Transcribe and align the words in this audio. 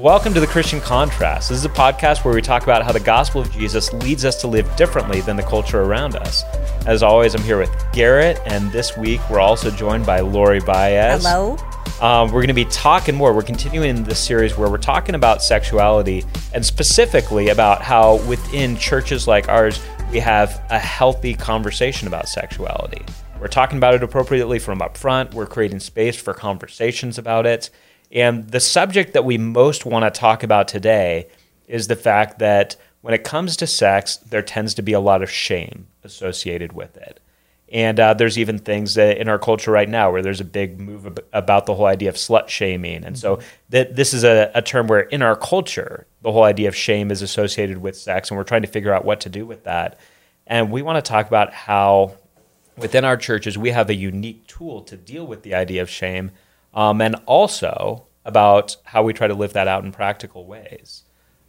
Welcome 0.00 0.32
to 0.32 0.40
the 0.40 0.46
Christian 0.46 0.80
Contrast. 0.80 1.50
This 1.50 1.58
is 1.58 1.66
a 1.66 1.68
podcast 1.68 2.24
where 2.24 2.32
we 2.32 2.40
talk 2.40 2.62
about 2.62 2.82
how 2.82 2.90
the 2.90 3.00
gospel 3.00 3.42
of 3.42 3.52
Jesus 3.52 3.92
leads 3.92 4.24
us 4.24 4.40
to 4.40 4.46
live 4.46 4.74
differently 4.74 5.20
than 5.20 5.36
the 5.36 5.42
culture 5.42 5.82
around 5.82 6.16
us. 6.16 6.42
As 6.86 7.02
always, 7.02 7.34
I'm 7.34 7.42
here 7.42 7.58
with 7.58 7.70
Garrett, 7.92 8.40
and 8.46 8.72
this 8.72 8.96
week 8.96 9.20
we're 9.28 9.40
also 9.40 9.70
joined 9.70 10.06
by 10.06 10.20
Laurie 10.20 10.62
Baiz. 10.62 11.20
Hello. 11.20 11.58
Um, 12.00 12.28
we're 12.28 12.40
going 12.40 12.48
to 12.48 12.54
be 12.54 12.64
talking 12.64 13.14
more. 13.14 13.34
We're 13.34 13.42
continuing 13.42 14.02
this 14.02 14.18
series 14.18 14.56
where 14.56 14.70
we're 14.70 14.78
talking 14.78 15.14
about 15.14 15.42
sexuality 15.42 16.24
and 16.54 16.64
specifically 16.64 17.50
about 17.50 17.82
how 17.82 18.26
within 18.26 18.78
churches 18.78 19.28
like 19.28 19.50
ours, 19.50 19.82
we 20.10 20.18
have 20.20 20.64
a 20.70 20.78
healthy 20.78 21.34
conversation 21.34 22.08
about 22.08 22.26
sexuality. 22.26 23.04
We're 23.38 23.48
talking 23.48 23.76
about 23.76 23.92
it 23.92 24.02
appropriately 24.02 24.60
from 24.60 24.80
up 24.80 24.96
front. 24.96 25.34
We're 25.34 25.44
creating 25.44 25.80
space 25.80 26.16
for 26.16 26.32
conversations 26.32 27.18
about 27.18 27.44
it. 27.44 27.68
And 28.10 28.48
the 28.50 28.60
subject 28.60 29.12
that 29.12 29.24
we 29.24 29.38
most 29.38 29.86
want 29.86 30.04
to 30.04 30.18
talk 30.18 30.42
about 30.42 30.68
today 30.68 31.28
is 31.68 31.86
the 31.86 31.96
fact 31.96 32.40
that 32.40 32.76
when 33.02 33.14
it 33.14 33.24
comes 33.24 33.56
to 33.58 33.66
sex, 33.66 34.16
there 34.16 34.42
tends 34.42 34.74
to 34.74 34.82
be 34.82 34.92
a 34.92 35.00
lot 35.00 35.22
of 35.22 35.30
shame 35.30 35.86
associated 36.02 36.72
with 36.72 36.96
it. 36.96 37.20
And 37.72 38.00
uh, 38.00 38.14
there's 38.14 38.36
even 38.36 38.58
things 38.58 38.94
that 38.94 39.18
in 39.18 39.28
our 39.28 39.38
culture 39.38 39.70
right 39.70 39.88
now 39.88 40.10
where 40.10 40.22
there's 40.22 40.40
a 40.40 40.44
big 40.44 40.80
move 40.80 41.06
ab- 41.06 41.24
about 41.32 41.66
the 41.66 41.74
whole 41.74 41.86
idea 41.86 42.08
of 42.08 42.16
slut 42.16 42.48
shaming. 42.48 43.04
And 43.04 43.16
so 43.16 43.38
that 43.68 43.94
this 43.94 44.12
is 44.12 44.24
a, 44.24 44.50
a 44.54 44.60
term 44.60 44.88
where 44.88 45.02
in 45.02 45.22
our 45.22 45.36
culture, 45.36 46.06
the 46.22 46.32
whole 46.32 46.42
idea 46.42 46.66
of 46.66 46.74
shame 46.74 47.12
is 47.12 47.22
associated 47.22 47.78
with 47.78 47.96
sex, 47.96 48.28
and 48.28 48.36
we're 48.36 48.44
trying 48.44 48.62
to 48.62 48.68
figure 48.68 48.92
out 48.92 49.04
what 49.04 49.20
to 49.20 49.28
do 49.28 49.46
with 49.46 49.64
that. 49.64 50.00
And 50.48 50.72
we 50.72 50.82
want 50.82 51.02
to 51.02 51.08
talk 51.08 51.28
about 51.28 51.52
how 51.52 52.16
within 52.76 53.04
our 53.04 53.16
churches 53.16 53.56
we 53.56 53.70
have 53.70 53.88
a 53.88 53.94
unique 53.94 54.48
tool 54.48 54.82
to 54.82 54.96
deal 54.96 55.24
with 55.24 55.42
the 55.42 55.54
idea 55.54 55.80
of 55.80 55.88
shame 55.88 56.32
um, 56.74 57.00
and 57.00 57.16
also 57.26 58.06
about 58.24 58.76
how 58.84 59.02
we 59.02 59.12
try 59.12 59.26
to 59.26 59.34
live 59.34 59.54
that 59.54 59.68
out 59.68 59.84
in 59.84 59.92
practical 59.92 60.46
ways. 60.46 61.02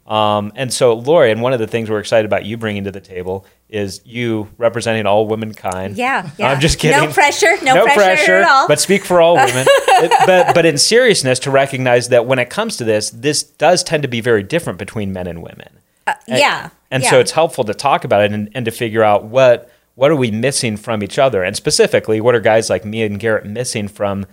Um, 0.08 0.52
and 0.56 0.74
so, 0.74 0.94
Laurie, 0.94 1.32
and 1.32 1.42
one 1.42 1.54
of 1.54 1.60
the 1.60 1.68
things 1.68 1.90
we're 1.90 2.00
excited 2.00 2.26
about 2.26 2.44
you 2.44 2.58
bringing 2.58 2.86
to 2.86 2.92
the 2.92 3.00
table 3.00 3.46
is 3.70 4.02
you 4.04 4.50
representing 4.58 5.06
all 5.06 5.28
womankind. 5.28 5.96
Yeah, 5.96 6.30
yeah. 6.38 6.52
I'm 6.52 6.60
just 6.60 6.80
kidding. 6.80 7.00
No 7.00 7.14
pressure, 7.14 7.56
no, 7.64 7.86
pressure, 7.86 8.38
at 8.38 8.50
all. 8.50 8.68
But 8.68 8.80
speak 8.80 9.06
for 9.06 9.22
all 9.22 9.36
women. 9.46 9.66
It- 9.68 10.26
but, 10.26 10.56
but 10.56 10.66
in 10.66 10.78
seriousness, 10.78 11.40
to 11.40 11.52
recognize 11.52 12.10
that 12.10 12.26
when 12.26 12.40
it 12.40 12.50
comes 12.50 12.78
to 12.78 12.84
this, 12.84 13.12
this 13.12 13.44
does 13.44 13.84
tend 13.84 14.02
to 14.02 14.10
be 14.10 14.22
very 14.22 14.44
different 14.44 14.80
between 14.80 15.14
men 15.14 15.28
and 15.28 15.44
women. 15.44 15.80
Uh, 16.08 16.16
yeah. 16.28 16.72
And 16.90 17.04
yeah. 17.04 17.10
so 17.10 17.20
it's 17.20 17.32
helpful 17.32 17.64
to 17.66 17.74
talk 17.74 18.04
about 18.04 18.24
it 18.24 18.32
and, 18.32 18.50
and 18.54 18.66
to 18.66 18.72
figure 18.72 19.04
out 19.04 19.26
what 19.26 19.72
what 19.96 20.10
are 20.10 20.16
we 20.16 20.32
missing 20.32 20.78
from 20.78 21.04
each 21.04 21.20
other, 21.20 21.44
and 21.44 21.56
specifically, 21.56 22.22
what 22.22 22.34
are 22.34 22.40
guys 22.40 22.70
like 22.70 22.86
me 22.86 23.04
and 23.04 23.20
Garrett 23.20 23.46
missing 23.46 23.88
from 23.88 24.26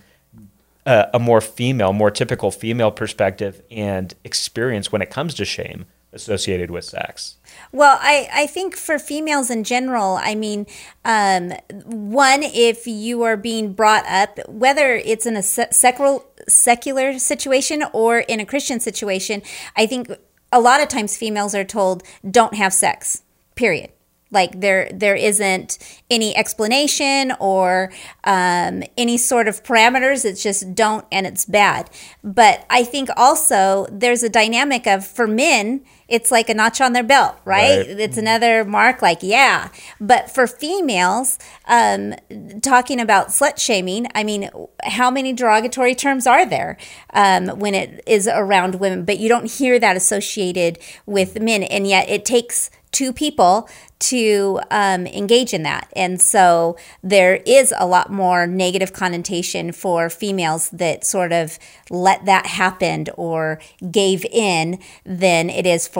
uh, 0.88 1.10
a 1.12 1.18
more 1.18 1.42
female, 1.42 1.92
more 1.92 2.10
typical 2.10 2.50
female 2.50 2.90
perspective 2.90 3.60
and 3.70 4.14
experience 4.24 4.90
when 4.90 5.02
it 5.02 5.10
comes 5.10 5.34
to 5.34 5.44
shame 5.44 5.84
associated 6.14 6.70
with 6.70 6.86
sex. 6.86 7.36
Well, 7.70 7.98
I, 8.00 8.28
I 8.32 8.46
think 8.46 8.74
for 8.74 8.98
females 8.98 9.50
in 9.50 9.64
general, 9.64 10.18
I 10.18 10.34
mean, 10.34 10.66
um, 11.04 11.52
one, 11.84 12.42
if 12.42 12.86
you 12.86 13.22
are 13.22 13.36
being 13.36 13.74
brought 13.74 14.06
up, 14.06 14.38
whether 14.48 14.94
it's 14.94 15.26
in 15.26 15.36
a 15.36 15.42
se- 15.42 15.68
secular, 15.72 16.20
secular 16.48 17.18
situation 17.18 17.84
or 17.92 18.20
in 18.20 18.40
a 18.40 18.46
Christian 18.46 18.80
situation, 18.80 19.42
I 19.76 19.84
think 19.84 20.10
a 20.50 20.60
lot 20.60 20.80
of 20.80 20.88
times 20.88 21.18
females 21.18 21.54
are 21.54 21.64
told, 21.64 22.02
don't 22.28 22.54
have 22.54 22.72
sex, 22.72 23.22
period. 23.54 23.90
Like 24.30 24.60
there, 24.60 24.90
there 24.92 25.14
isn't 25.14 25.78
any 26.10 26.36
explanation 26.36 27.32
or 27.40 27.90
um, 28.24 28.82
any 28.96 29.16
sort 29.16 29.48
of 29.48 29.62
parameters. 29.62 30.24
It's 30.24 30.42
just 30.42 30.74
don't, 30.74 31.06
and 31.10 31.26
it's 31.26 31.44
bad. 31.44 31.90
But 32.22 32.66
I 32.68 32.84
think 32.84 33.08
also 33.16 33.86
there's 33.90 34.22
a 34.22 34.28
dynamic 34.28 34.86
of 34.86 35.06
for 35.06 35.26
men, 35.26 35.82
it's 36.08 36.30
like 36.30 36.48
a 36.48 36.54
notch 36.54 36.80
on 36.80 36.94
their 36.94 37.02
belt, 37.02 37.36
right? 37.44 37.86
Right. 37.86 38.00
It's 38.00 38.16
another 38.16 38.64
mark, 38.64 39.02
like 39.02 39.22
yeah. 39.22 39.68
But 40.00 40.30
for 40.30 40.46
females, 40.46 41.38
um, 41.66 42.14
talking 42.62 43.00
about 43.00 43.28
slut 43.28 43.58
shaming, 43.58 44.06
I 44.14 44.24
mean, 44.24 44.50
how 44.84 45.10
many 45.10 45.32
derogatory 45.32 45.94
terms 45.94 46.26
are 46.26 46.46
there 46.46 46.78
um, 47.12 47.48
when 47.58 47.74
it 47.74 48.02
is 48.06 48.26
around 48.26 48.76
women? 48.76 49.04
But 49.04 49.18
you 49.18 49.28
don't 49.28 49.50
hear 49.50 49.78
that 49.78 49.96
associated 49.96 50.78
with 51.04 51.40
men, 51.40 51.62
and 51.62 51.86
yet 51.86 52.08
it 52.08 52.24
takes 52.24 52.70
two 52.90 53.12
people 53.12 53.68
to 53.98 54.60
um, 54.70 55.06
engage 55.06 55.52
in 55.52 55.62
that. 55.64 55.92
And 55.94 56.20
so 56.20 56.76
there 57.02 57.36
is 57.46 57.74
a 57.76 57.86
lot 57.86 58.10
more 58.10 58.46
negative 58.46 58.92
connotation 58.92 59.72
for 59.72 60.08
females 60.08 60.70
that 60.70 61.04
sort 61.04 61.32
of 61.32 61.58
let 61.90 62.24
that 62.26 62.46
happen 62.46 63.06
or 63.16 63.60
gave 63.90 64.24
in 64.26 64.78
than 65.04 65.50
it 65.50 65.66
is 65.66 65.88
for 65.88 65.97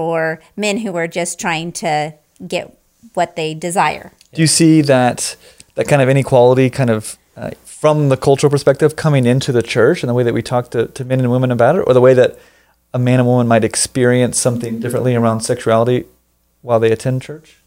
men 0.56 0.78
who 0.78 0.96
are 0.96 1.08
just 1.08 1.38
trying 1.38 1.72
to 1.72 2.14
get 2.46 2.76
what 3.14 3.36
they 3.36 3.54
desire. 3.54 4.12
Do 4.32 4.40
you 4.40 4.46
see 4.46 4.80
that 4.82 5.36
that 5.74 5.88
kind 5.88 6.02
of 6.02 6.08
inequality 6.08 6.70
kind 6.70 6.90
of 6.90 7.16
uh, 7.36 7.50
from 7.64 8.08
the 8.08 8.16
cultural 8.16 8.50
perspective 8.50 8.96
coming 8.96 9.26
into 9.26 9.52
the 9.52 9.62
church 9.62 10.02
and 10.02 10.10
the 10.10 10.14
way 10.14 10.24
that 10.24 10.34
we 10.34 10.42
talk 10.42 10.70
to, 10.72 10.86
to 10.88 11.04
men 11.04 11.20
and 11.20 11.30
women 11.30 11.50
about 11.50 11.76
it, 11.76 11.84
or 11.86 11.94
the 11.94 12.00
way 12.00 12.14
that 12.14 12.38
a 12.92 12.98
man 12.98 13.20
and 13.20 13.28
woman 13.28 13.46
might 13.46 13.64
experience 13.64 14.38
something 14.38 14.80
differently 14.80 15.14
around 15.14 15.40
sexuality 15.40 16.04
while 16.62 16.80
they 16.80 16.90
attend 16.90 17.22
church? 17.22 17.58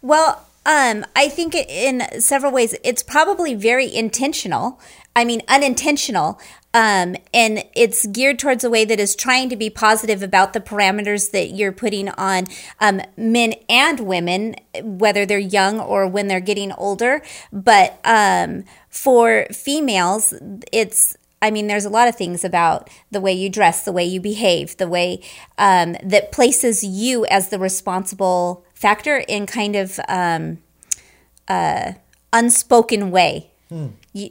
Well, 0.00 0.46
um, 0.64 1.04
I 1.16 1.28
think 1.28 1.54
in 1.54 2.02
several 2.20 2.52
ways 2.52 2.74
it's 2.84 3.02
probably 3.02 3.54
very 3.54 3.92
intentional. 3.92 4.78
I 5.18 5.24
mean, 5.24 5.42
unintentional. 5.48 6.40
Um, 6.72 7.16
and 7.34 7.64
it's 7.74 8.06
geared 8.06 8.38
towards 8.38 8.62
a 8.62 8.70
way 8.70 8.84
that 8.84 9.00
is 9.00 9.16
trying 9.16 9.48
to 9.48 9.56
be 9.56 9.68
positive 9.68 10.22
about 10.22 10.52
the 10.52 10.60
parameters 10.60 11.32
that 11.32 11.48
you're 11.48 11.72
putting 11.72 12.08
on 12.10 12.44
um, 12.78 13.00
men 13.16 13.54
and 13.68 13.98
women, 13.98 14.54
whether 14.80 15.26
they're 15.26 15.40
young 15.40 15.80
or 15.80 16.06
when 16.06 16.28
they're 16.28 16.38
getting 16.38 16.70
older. 16.70 17.20
But 17.52 17.98
um, 18.04 18.62
for 18.90 19.48
females, 19.50 20.34
it's 20.70 21.16
I 21.42 21.50
mean, 21.50 21.66
there's 21.66 21.84
a 21.84 21.90
lot 21.90 22.06
of 22.06 22.14
things 22.14 22.44
about 22.44 22.88
the 23.10 23.20
way 23.20 23.32
you 23.32 23.48
dress, 23.48 23.84
the 23.84 23.92
way 23.92 24.04
you 24.04 24.20
behave, 24.20 24.76
the 24.76 24.88
way 24.88 25.20
um, 25.56 25.96
that 26.04 26.30
places 26.30 26.84
you 26.84 27.26
as 27.26 27.48
the 27.48 27.58
responsible 27.58 28.64
factor 28.72 29.18
in 29.18 29.46
kind 29.46 29.74
of 29.74 29.98
um, 30.08 30.58
uh, 31.48 31.94
unspoken 32.32 33.10
way. 33.10 33.50
You, 34.12 34.30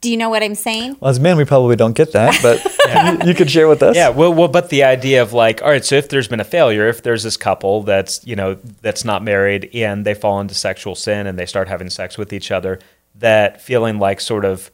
do 0.00 0.10
you 0.10 0.16
know 0.16 0.28
what 0.28 0.42
I'm 0.42 0.54
saying? 0.54 0.96
Well, 1.00 1.10
as 1.10 1.18
men, 1.18 1.36
we 1.36 1.44
probably 1.44 1.76
don't 1.76 1.96
get 1.96 2.12
that, 2.12 2.38
but 2.42 2.64
you, 3.22 3.28
you 3.28 3.34
could 3.34 3.50
share 3.50 3.66
with 3.66 3.82
us. 3.82 3.96
Yeah, 3.96 4.10
well, 4.10 4.32
well, 4.32 4.48
but 4.48 4.70
the 4.70 4.84
idea 4.84 5.22
of 5.22 5.32
like, 5.32 5.60
all 5.62 5.68
right, 5.68 5.84
so 5.84 5.96
if 5.96 6.08
there's 6.08 6.28
been 6.28 6.40
a 6.40 6.44
failure, 6.44 6.88
if 6.88 7.02
there's 7.02 7.22
this 7.22 7.36
couple 7.36 7.82
that's 7.82 8.24
you 8.26 8.36
know 8.36 8.54
that's 8.80 9.04
not 9.04 9.24
married 9.24 9.70
and 9.74 10.04
they 10.04 10.14
fall 10.14 10.40
into 10.40 10.54
sexual 10.54 10.94
sin 10.94 11.26
and 11.26 11.38
they 11.38 11.46
start 11.46 11.68
having 11.68 11.90
sex 11.90 12.16
with 12.16 12.32
each 12.32 12.50
other, 12.50 12.78
that 13.16 13.60
feeling 13.60 13.98
like 13.98 14.20
sort 14.20 14.44
of 14.44 14.70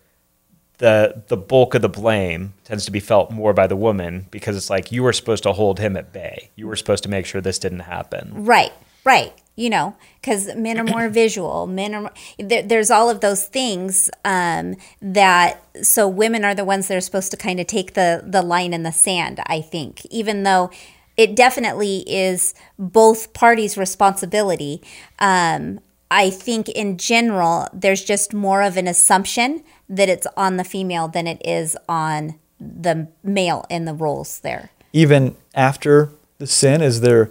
the 0.79 1.23
the 1.29 1.37
bulk 1.37 1.75
of 1.75 1.83
the 1.83 1.89
blame 1.89 2.53
tends 2.65 2.85
to 2.85 2.91
be 2.91 3.01
felt 3.01 3.31
more 3.31 3.53
by 3.53 3.67
the 3.67 3.77
woman 3.77 4.27
because 4.31 4.57
it's 4.57 4.71
like 4.71 4.93
you 4.93 5.03
were 5.03 5.13
supposed 5.13 5.45
to 5.45 5.53
hold 5.53 5.79
him 5.79 5.97
at 5.97 6.13
bay. 6.13 6.51
You 6.57 6.67
were 6.67 6.77
supposed 6.77 7.03
to 7.05 7.09
make 7.09 7.27
sure 7.27 7.41
this 7.41 7.59
didn't 7.59 7.81
happen. 7.81 8.45
Right, 8.45 8.73
right. 9.05 9.33
You 9.57 9.71
know, 9.71 9.97
because 10.21 10.55
men 10.57 10.81
are 10.81 10.85
more 10.85 11.09
visual. 11.09 11.69
Men 11.69 11.95
are 11.95 12.13
there, 12.39 12.63
there's 12.63 12.91
all 12.91 13.09
of 13.09 13.21
those 13.21 13.47
things 13.47 14.11
um, 14.25 14.75
that 15.01 15.63
so 15.83 16.09
women 16.09 16.45
are 16.45 16.55
the 16.57 16.65
ones 16.65 16.89
that 16.89 16.97
are 16.97 17.01
supposed 17.01 17.31
to 17.31 17.37
kind 17.37 17.61
of 17.61 17.67
take 17.67 17.95
the 17.95 18.23
the 18.27 18.43
line 18.43 18.75
in 18.75 18.83
the 18.83 18.93
sand. 18.93 19.41
I 19.47 19.61
think, 19.61 20.05
even 20.07 20.43
though 20.43 20.71
it 21.17 21.37
definitely 21.37 21.99
is 22.09 22.55
both 22.79 23.33
parties' 23.33 23.77
responsibility. 23.77 24.83
Um, 25.19 25.81
I 26.11 26.31
think 26.31 26.69
in 26.69 26.99
general, 26.99 27.69
there's 27.73 28.05
just 28.05 28.35
more 28.35 28.63
of 28.63 28.77
an 28.77 28.87
assumption 28.87 29.65
that 29.89 30.09
it's 30.09 30.27
on 30.37 30.57
the 30.57 30.65
female 30.65 31.09
than 31.09 31.27
it 31.27 31.41
is 31.45 31.77
on 31.89 32.39
the 32.61 33.09
male 33.23 33.65
in 33.69 33.85
the 33.85 33.95
roles 33.95 34.41
there. 34.41 34.71
Even 34.93 35.37
after 35.55 36.11
the 36.39 36.47
sin, 36.47 36.81
is 36.83 37.01
there 37.01 37.31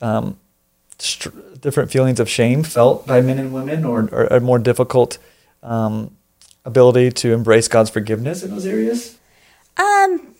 um, 0.00 0.38
str- 0.98 1.30
different 1.60 1.90
feelings 1.90 2.20
of 2.20 2.28
shame 2.28 2.62
felt 2.62 3.06
by 3.06 3.20
men 3.20 3.38
and 3.38 3.52
women, 3.52 3.84
or, 3.84 4.08
or 4.12 4.24
a 4.26 4.40
more 4.40 4.58
difficult 4.58 5.18
um, 5.62 6.16
ability 6.64 7.10
to 7.10 7.32
embrace 7.32 7.68
God's 7.68 7.90
forgiveness 7.90 8.42
in 8.42 8.50
those 8.50 8.66
areas? 8.66 9.16
Um, 9.76 10.34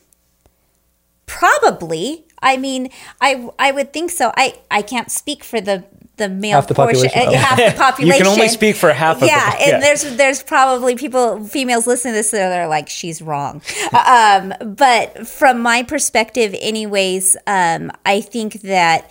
probably. 1.27 2.25
I 2.43 2.56
mean, 2.56 2.91
I 3.21 3.49
I 3.59 3.73
would 3.73 3.93
think 3.93 4.11
so. 4.11 4.33
I 4.37 4.55
I 4.71 4.83
can't 4.83 5.11
speak 5.11 5.43
for 5.45 5.61
the 5.61 5.85
the 6.17 6.29
male 6.29 6.53
Half 6.53 6.69
the 6.69 6.75
portion, 6.75 7.09
population. 7.09 7.35
uh, 7.35 7.39
half 7.39 7.56
the 7.56 7.77
population. 7.77 8.19
You 8.19 8.25
can 8.25 8.27
only 8.33 8.49
speak 8.49 8.77
for 8.77 8.93
half 8.93 9.21
of 9.21 9.27
yeah, 9.27 9.51
the- 9.51 9.62
and 9.62 9.71
yeah. 9.71 9.81
there's 9.81 10.17
there's 10.17 10.43
probably 10.43 10.95
people 10.95 11.45
females 11.45 11.87
listening 11.87 12.12
to 12.12 12.19
this 12.19 12.31
that 12.31 12.61
are 12.61 12.69
like 12.69 12.89
she's 12.89 13.21
wrong. 13.23 13.62
um, 14.06 14.53
but 14.61 15.27
from 15.27 15.61
my 15.61 15.83
perspective, 15.83 16.55
anyways, 16.61 17.37
um, 17.47 17.91
I 18.05 18.21
think 18.21 18.61
that 18.62 19.11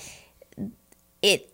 it 1.23 1.49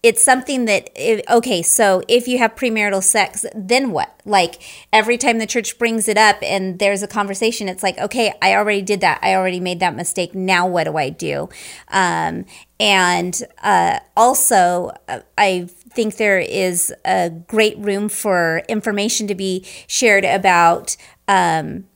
it's 0.00 0.22
something 0.22 0.66
that 0.66 0.90
okay 1.28 1.60
so 1.60 2.02
if 2.06 2.28
you 2.28 2.38
have 2.38 2.54
premarital 2.54 3.02
sex 3.02 3.44
then 3.54 3.90
what? 3.90 4.20
Like 4.24 4.60
every 4.92 5.18
time 5.18 5.38
the 5.38 5.46
church 5.46 5.78
brings 5.78 6.06
it 6.08 6.16
up 6.16 6.36
and 6.42 6.78
there's 6.78 7.02
a 7.02 7.08
conversation 7.08 7.68
it's 7.68 7.82
like 7.82 7.98
okay 7.98 8.32
i 8.42 8.54
already 8.54 8.82
did 8.82 9.00
that. 9.00 9.18
I 9.22 9.34
already 9.34 9.60
made 9.60 9.80
that 9.80 9.96
mistake. 9.96 10.34
Now 10.34 10.66
what 10.66 10.84
do 10.84 10.96
i 10.96 11.08
do? 11.08 11.48
Um, 11.88 12.44
and 12.78 13.42
uh, 13.62 14.00
also 14.16 14.92
uh, 15.08 15.20
i 15.38 15.68
think 15.68 16.16
there 16.16 16.38
is 16.38 16.94
a 17.04 17.30
great 17.30 17.76
room 17.78 18.08
for 18.08 18.62
information 18.68 19.26
to 19.26 19.34
be 19.34 19.64
shared 19.86 20.24
about 20.24 20.96
um, 21.26 21.86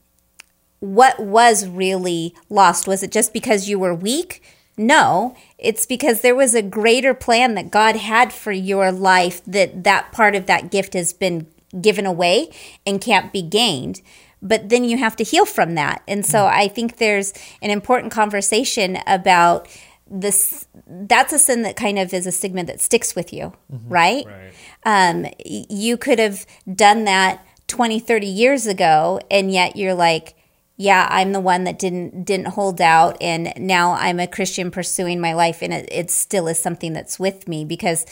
what 0.81 1.21
was 1.21 1.69
really 1.69 2.35
lost. 2.49 2.89
Was 2.89 3.05
it 3.05 3.13
just 3.13 3.33
because 3.33 3.69
you 3.69 3.79
were 3.79 3.95
weak 3.95 4.43
no, 4.77 5.37
it's 5.59 5.87
because 5.87 6.21
there 6.21 6.35
was 6.35 6.55
a 6.55 6.63
greater 6.63 7.15
plan 7.15 7.55
that 7.55 7.71
God 7.71 7.97
had 7.97 8.33
for 8.33 8.53
your 8.53 8.91
life 8.91 9.45
that 9.45 9.85
that 9.85 10.13
part 10.13 10.35
of 10.35 10.47
that 10.47 10.71
gift 10.71 10.95
has 10.95 11.13
been 11.13 11.47
given 11.81 12.07
away 12.07 12.51
and 12.87 13.01
can't 13.01 13.33
be 13.33 13.43
gained. 13.43 14.01
But 14.41 14.71
then 14.71 14.85
you 14.85 14.99
have 14.99 15.15
to 15.17 15.25
heal 15.25 15.47
from 15.47 15.77
that. 15.77 16.03
And 16.09 16.27
so 16.27 16.47
I 16.47 16.67
think 16.67 16.97
there's 16.97 17.33
an 17.61 17.71
important 17.71 18.13
conversation 18.13 18.99
about 19.07 19.69
this 20.11 20.67
that's 20.87 21.33
a 21.33 21.39
sin 21.39 21.63
that 21.63 21.77
kind 21.77 21.99
of 21.99 22.13
is 22.13 22.27
a 22.27 22.33
stigma 22.33 22.65
that 22.65 22.81
sticks 22.81 23.15
with 23.15 23.33
you, 23.33 23.53
mm-hmm. 23.73 23.89
right? 23.89 24.27
right. 24.27 24.53
Um, 24.85 25.27
you 25.39 25.97
could 25.97 26.19
have 26.19 26.45
done 26.75 27.05
that 27.05 27.47
20, 27.69 28.01
30 28.01 28.27
years 28.27 28.67
ago, 28.67 29.21
and 29.31 29.51
yet 29.51 29.77
you're 29.77 29.95
like, 29.95 30.35
yeah, 30.83 31.07
I'm 31.11 31.31
the 31.31 31.41
one 31.41 31.63
that 31.65 31.79
didn't 31.79 32.25
didn't 32.25 32.49
hold 32.49 32.81
out, 32.81 33.17
and 33.21 33.53
now 33.57 33.93
I'm 33.93 34.19
a 34.19 34.27
Christian 34.27 34.73
pursuing 34.73 35.21
my 35.21 35.33
life, 35.33 35.63
and 35.63 35.73
it, 35.73 35.89
it 35.93 36.11
still 36.11 36.49
is 36.49 36.59
something 36.59 36.93
that's 36.93 37.21
with 37.21 37.47
me 37.47 37.65
because 37.65 38.05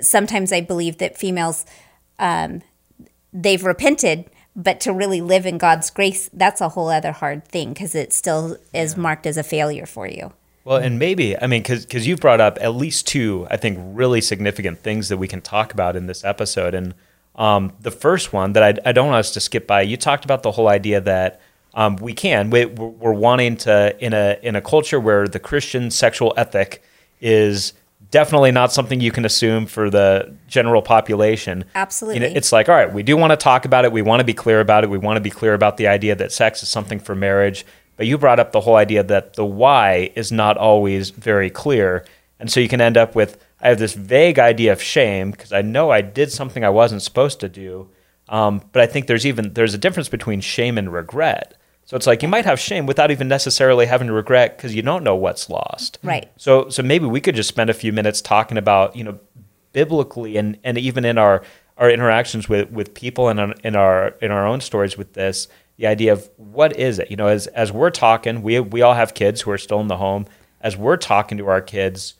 sometimes 0.00 0.52
I 0.52 0.60
believe 0.60 0.98
that 0.98 1.18
females 1.18 1.66
um, 2.20 2.62
they've 3.32 3.64
repented, 3.64 4.30
but 4.54 4.78
to 4.80 4.92
really 4.92 5.20
live 5.20 5.46
in 5.46 5.58
God's 5.58 5.90
grace, 5.90 6.30
that's 6.32 6.60
a 6.60 6.68
whole 6.68 6.90
other 6.90 7.10
hard 7.10 7.44
thing 7.44 7.72
because 7.72 7.96
it 7.96 8.12
still 8.12 8.56
is 8.72 8.94
yeah. 8.94 9.00
marked 9.00 9.26
as 9.26 9.36
a 9.36 9.42
failure 9.42 9.86
for 9.86 10.06
you. 10.06 10.32
Well, 10.64 10.76
and 10.76 11.00
maybe 11.00 11.36
I 11.36 11.48
mean 11.48 11.62
because 11.62 12.06
you've 12.06 12.20
brought 12.20 12.40
up 12.40 12.56
at 12.60 12.76
least 12.76 13.08
two, 13.08 13.48
I 13.50 13.56
think, 13.56 13.80
really 13.80 14.20
significant 14.20 14.78
things 14.78 15.08
that 15.08 15.16
we 15.16 15.26
can 15.26 15.40
talk 15.40 15.72
about 15.72 15.96
in 15.96 16.06
this 16.06 16.22
episode, 16.22 16.72
and 16.72 16.94
um, 17.34 17.72
the 17.80 17.90
first 17.90 18.32
one 18.32 18.52
that 18.52 18.62
I, 18.62 18.88
I 18.88 18.92
don't 18.92 19.08
want 19.08 19.18
us 19.18 19.32
to 19.32 19.40
skip 19.40 19.66
by, 19.66 19.82
you 19.82 19.96
talked 19.96 20.24
about 20.24 20.44
the 20.44 20.52
whole 20.52 20.68
idea 20.68 21.00
that 21.00 21.40
um, 21.76 21.96
we 21.96 22.14
can. 22.14 22.50
We, 22.50 22.64
we're 22.64 23.12
wanting 23.12 23.58
to 23.58 23.96
in 24.04 24.14
a 24.14 24.38
in 24.42 24.56
a 24.56 24.62
culture 24.62 24.98
where 24.98 25.28
the 25.28 25.38
Christian 25.38 25.90
sexual 25.90 26.32
ethic 26.36 26.82
is 27.20 27.74
definitely 28.10 28.50
not 28.50 28.72
something 28.72 29.00
you 29.00 29.12
can 29.12 29.24
assume 29.24 29.66
for 29.66 29.90
the 29.90 30.34
general 30.48 30.80
population. 30.80 31.64
Absolutely. 31.74 32.20
You 32.20 32.28
know, 32.28 32.36
it's 32.36 32.50
like, 32.50 32.68
all 32.68 32.74
right, 32.74 32.92
we 32.92 33.02
do 33.02 33.16
want 33.16 33.32
to 33.32 33.36
talk 33.36 33.66
about 33.66 33.84
it. 33.84 33.92
We 33.92 34.00
want 34.00 34.20
to 34.20 34.24
be 34.24 34.32
clear 34.32 34.60
about 34.60 34.84
it. 34.84 34.90
We 34.90 34.98
want 34.98 35.18
to 35.18 35.20
be 35.20 35.30
clear 35.30 35.52
about 35.54 35.76
the 35.76 35.88
idea 35.88 36.14
that 36.14 36.32
sex 36.32 36.62
is 36.62 36.68
something 36.68 36.98
for 36.98 37.14
marriage. 37.14 37.66
But 37.96 38.06
you 38.06 38.16
brought 38.16 38.40
up 38.40 38.52
the 38.52 38.60
whole 38.60 38.76
idea 38.76 39.02
that 39.02 39.34
the 39.34 39.44
why 39.44 40.12
is 40.14 40.32
not 40.32 40.56
always 40.56 41.10
very 41.10 41.50
clear. 41.50 42.06
And 42.40 42.50
so 42.50 42.60
you 42.60 42.68
can 42.68 42.80
end 42.80 42.96
up 42.96 43.14
with 43.14 43.38
I 43.60 43.68
have 43.68 43.78
this 43.78 43.94
vague 43.94 44.38
idea 44.38 44.72
of 44.72 44.80
shame 44.80 45.30
because 45.30 45.52
I 45.52 45.62
know 45.62 45.90
I 45.90 46.00
did 46.00 46.32
something 46.32 46.64
I 46.64 46.70
wasn't 46.70 47.02
supposed 47.02 47.40
to 47.40 47.48
do. 47.48 47.90
Um, 48.28 48.62
but 48.72 48.82
I 48.82 48.86
think 48.86 49.06
there's 49.06 49.26
even 49.26 49.52
there's 49.52 49.74
a 49.74 49.78
difference 49.78 50.08
between 50.08 50.40
shame 50.40 50.78
and 50.78 50.92
regret. 50.92 51.54
So 51.86 51.96
it's 51.96 52.06
like 52.06 52.22
you 52.22 52.28
might 52.28 52.44
have 52.44 52.60
shame 52.60 52.84
without 52.84 53.10
even 53.10 53.28
necessarily 53.28 53.86
having 53.86 54.08
to 54.08 54.12
regret 54.12 54.56
because 54.56 54.74
you 54.74 54.82
don't 54.82 55.04
know 55.04 55.14
what's 55.14 55.48
lost. 55.48 55.98
Right. 56.02 56.30
So 56.36 56.68
so 56.68 56.82
maybe 56.82 57.06
we 57.06 57.20
could 57.20 57.36
just 57.36 57.48
spend 57.48 57.70
a 57.70 57.74
few 57.74 57.92
minutes 57.92 58.20
talking 58.20 58.58
about 58.58 58.94
you 58.96 59.04
know 59.04 59.18
biblically 59.72 60.36
and 60.36 60.58
and 60.64 60.76
even 60.76 61.04
in 61.04 61.16
our 61.16 61.42
our 61.78 61.90
interactions 61.90 62.48
with 62.48 62.70
with 62.70 62.94
people 62.94 63.28
and 63.28 63.54
in 63.62 63.76
our 63.76 64.08
in 64.20 64.30
our 64.30 64.46
own 64.46 64.60
stories 64.60 64.98
with 64.98 65.12
this 65.12 65.48
the 65.76 65.86
idea 65.86 66.12
of 66.12 66.28
what 66.36 66.76
is 66.76 66.98
it 66.98 67.10
you 67.10 67.16
know 67.16 67.28
as 67.28 67.46
as 67.48 67.70
we're 67.70 67.90
talking 67.90 68.42
we 68.42 68.58
we 68.58 68.82
all 68.82 68.94
have 68.94 69.14
kids 69.14 69.42
who 69.42 69.50
are 69.50 69.58
still 69.58 69.80
in 69.80 69.88
the 69.88 69.98
home 69.98 70.26
as 70.60 70.76
we're 70.76 70.96
talking 70.96 71.38
to 71.38 71.46
our 71.46 71.60
kids 71.60 72.14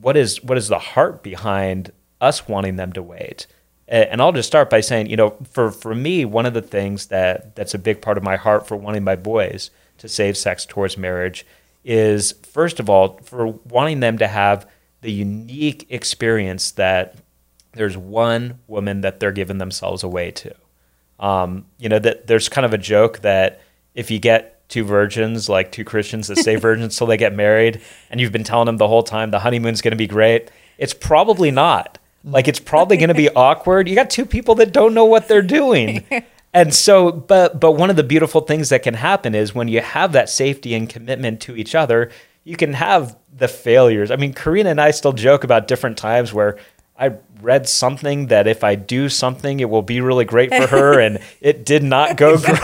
what 0.00 0.16
is 0.16 0.42
what 0.44 0.56
is 0.56 0.68
the 0.68 0.78
heart 0.78 1.22
behind 1.22 1.90
us 2.20 2.48
wanting 2.48 2.76
them 2.76 2.92
to 2.92 3.02
wait 3.02 3.46
and 3.90 4.22
I'll 4.22 4.32
just 4.32 4.46
start 4.46 4.70
by 4.70 4.80
saying, 4.80 5.08
you 5.08 5.16
know, 5.16 5.36
for, 5.50 5.72
for 5.72 5.94
me, 5.94 6.24
one 6.24 6.46
of 6.46 6.54
the 6.54 6.62
things 6.62 7.06
that 7.06 7.56
that's 7.56 7.74
a 7.74 7.78
big 7.78 8.00
part 8.00 8.16
of 8.16 8.22
my 8.22 8.36
heart 8.36 8.66
for 8.66 8.76
wanting 8.76 9.02
my 9.02 9.16
boys 9.16 9.70
to 9.98 10.08
save 10.08 10.36
sex 10.36 10.64
towards 10.64 10.96
marriage 10.96 11.44
is, 11.84 12.32
first 12.32 12.78
of 12.78 12.88
all, 12.88 13.18
for 13.24 13.48
wanting 13.48 14.00
them 14.00 14.18
to 14.18 14.28
have 14.28 14.68
the 15.00 15.10
unique 15.10 15.86
experience 15.90 16.70
that 16.72 17.16
there's 17.72 17.96
one 17.96 18.60
woman 18.66 19.00
that 19.00 19.18
they're 19.18 19.32
giving 19.32 19.58
themselves 19.58 20.02
away 20.02 20.30
to. 20.30 20.54
Um, 21.18 21.66
you 21.78 21.88
know, 21.88 21.98
that 21.98 22.26
there's 22.26 22.48
kind 22.48 22.64
of 22.64 22.72
a 22.72 22.78
joke 22.78 23.20
that 23.20 23.60
if 23.94 24.10
you 24.10 24.18
get 24.18 24.68
two 24.68 24.84
virgins, 24.84 25.48
like 25.48 25.72
two 25.72 25.84
Christians 25.84 26.28
that 26.28 26.38
stay 26.38 26.56
virgins 26.56 26.96
till 26.96 27.06
they 27.06 27.16
get 27.16 27.34
married, 27.34 27.80
and 28.08 28.20
you've 28.20 28.32
been 28.32 28.44
telling 28.44 28.66
them 28.66 28.76
the 28.76 28.88
whole 28.88 29.02
time 29.02 29.30
the 29.30 29.40
honeymoon's 29.40 29.82
going 29.82 29.92
to 29.92 29.96
be 29.96 30.06
great, 30.06 30.50
it's 30.78 30.94
probably 30.94 31.50
not. 31.50 31.98
Mm. 32.26 32.32
Like 32.32 32.48
it's 32.48 32.60
probably 32.60 32.96
going 32.96 33.08
to 33.08 33.14
be 33.14 33.30
awkward. 33.36 33.88
You 33.88 33.94
got 33.94 34.10
two 34.10 34.26
people 34.26 34.54
that 34.56 34.72
don't 34.72 34.94
know 34.94 35.04
what 35.04 35.28
they're 35.28 35.42
doing. 35.42 36.04
And 36.52 36.74
so 36.74 37.12
but 37.12 37.60
but 37.60 37.72
one 37.72 37.90
of 37.90 37.96
the 37.96 38.02
beautiful 38.02 38.40
things 38.40 38.70
that 38.70 38.82
can 38.82 38.94
happen 38.94 39.36
is 39.36 39.54
when 39.54 39.68
you 39.68 39.80
have 39.80 40.10
that 40.12 40.28
safety 40.28 40.74
and 40.74 40.88
commitment 40.88 41.40
to 41.42 41.56
each 41.56 41.76
other, 41.76 42.10
you 42.42 42.56
can 42.56 42.72
have 42.72 43.16
the 43.32 43.46
failures. 43.46 44.10
I 44.10 44.16
mean, 44.16 44.32
Karina 44.34 44.70
and 44.70 44.80
I 44.80 44.90
still 44.90 45.12
joke 45.12 45.44
about 45.44 45.68
different 45.68 45.96
times 45.96 46.32
where 46.32 46.58
I 46.98 47.12
read 47.40 47.68
something 47.68 48.26
that 48.26 48.46
if 48.46 48.62
I 48.64 48.74
do 48.74 49.08
something, 49.08 49.60
it 49.60 49.70
will 49.70 49.82
be 49.82 50.00
really 50.00 50.26
great 50.26 50.52
for 50.52 50.66
her, 50.66 51.00
and 51.00 51.18
it 51.40 51.64
did 51.64 51.82
not 51.82 52.16
go 52.16 52.36
great. 52.36 52.58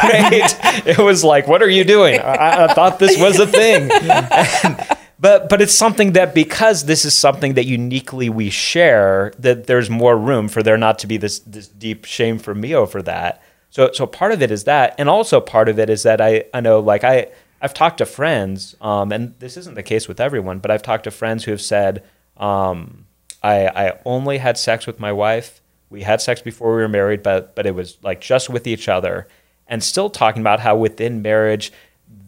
it 0.85 0.99
was 0.99 1.25
like, 1.25 1.47
"What 1.47 1.63
are 1.63 1.71
you 1.71 1.85
doing? 1.85 2.21
I, 2.21 2.65
I 2.65 2.75
thought 2.75 2.99
this 2.99 3.19
was 3.19 3.39
a 3.39 3.47
thing." 3.47 3.91
And, 3.91 4.99
but 5.19 5.49
but 5.49 5.63
it's 5.63 5.77
something 5.77 6.13
that 6.13 6.35
because 6.35 6.85
this 6.85 7.05
is 7.05 7.15
something 7.15 7.55
that 7.55 7.65
uniquely 7.67 8.29
we 8.29 8.51
share 8.51 9.33
that 9.39 9.67
there's 9.67 9.89
more 9.89 10.17
room 10.17 10.49
for 10.49 10.63
there 10.63 10.77
not 10.77 10.99
to 11.01 11.07
be 11.07 11.17
this 11.17 11.39
this 11.41 11.69
deep 11.69 12.05
shame 12.05 12.39
for 12.39 12.55
me 12.55 12.75
over 12.75 13.03
that. 13.03 13.43
So 13.71 13.91
so 13.93 14.07
part 14.07 14.33
of 14.33 14.43
it 14.43 14.51
is 14.51 14.65
that. 14.65 14.95
And 14.99 15.09
also 15.09 15.41
part 15.41 15.69
of 15.69 15.79
it 15.79 15.89
is 15.89 16.03
that 16.03 16.21
i 16.21 16.45
i 16.53 16.61
know 16.61 16.81
like 16.81 17.05
i 17.05 17.29
i've 17.63 17.75
talked 17.75 17.99
to 17.99 18.07
friends 18.07 18.77
um, 18.81 19.11
and 19.13 19.35
this 19.39 19.57
isn't 19.57 19.75
the 19.75 19.83
case 19.83 20.07
with 20.09 20.21
everyone 20.21 20.59
but 20.59 20.71
i've 20.71 20.83
talked 20.83 21.05
to 21.05 21.11
friends 21.11 21.45
who 21.45 21.51
have 21.51 21.63
said 21.63 22.05
um, 22.37 23.07
i 23.43 23.67
i 23.69 23.99
only 24.05 24.39
had 24.39 24.59
sex 24.59 24.87
with 24.87 25.01
my 25.01 25.13
wife. 25.13 25.61
We 25.89 26.03
had 26.03 26.21
sex 26.21 26.43
before 26.43 26.75
we 26.75 26.83
were 26.83 26.89
married 26.89 27.23
but 27.23 27.55
but 27.55 27.65
it 27.65 27.75
was 27.75 27.97
like 28.03 28.21
just 28.21 28.51
with 28.51 28.67
each 28.67 28.89
other. 28.89 29.27
And 29.69 29.83
still 29.83 30.11
talking 30.11 30.43
about 30.43 30.61
how 30.61 30.77
within 30.77 31.23
marriage 31.23 31.73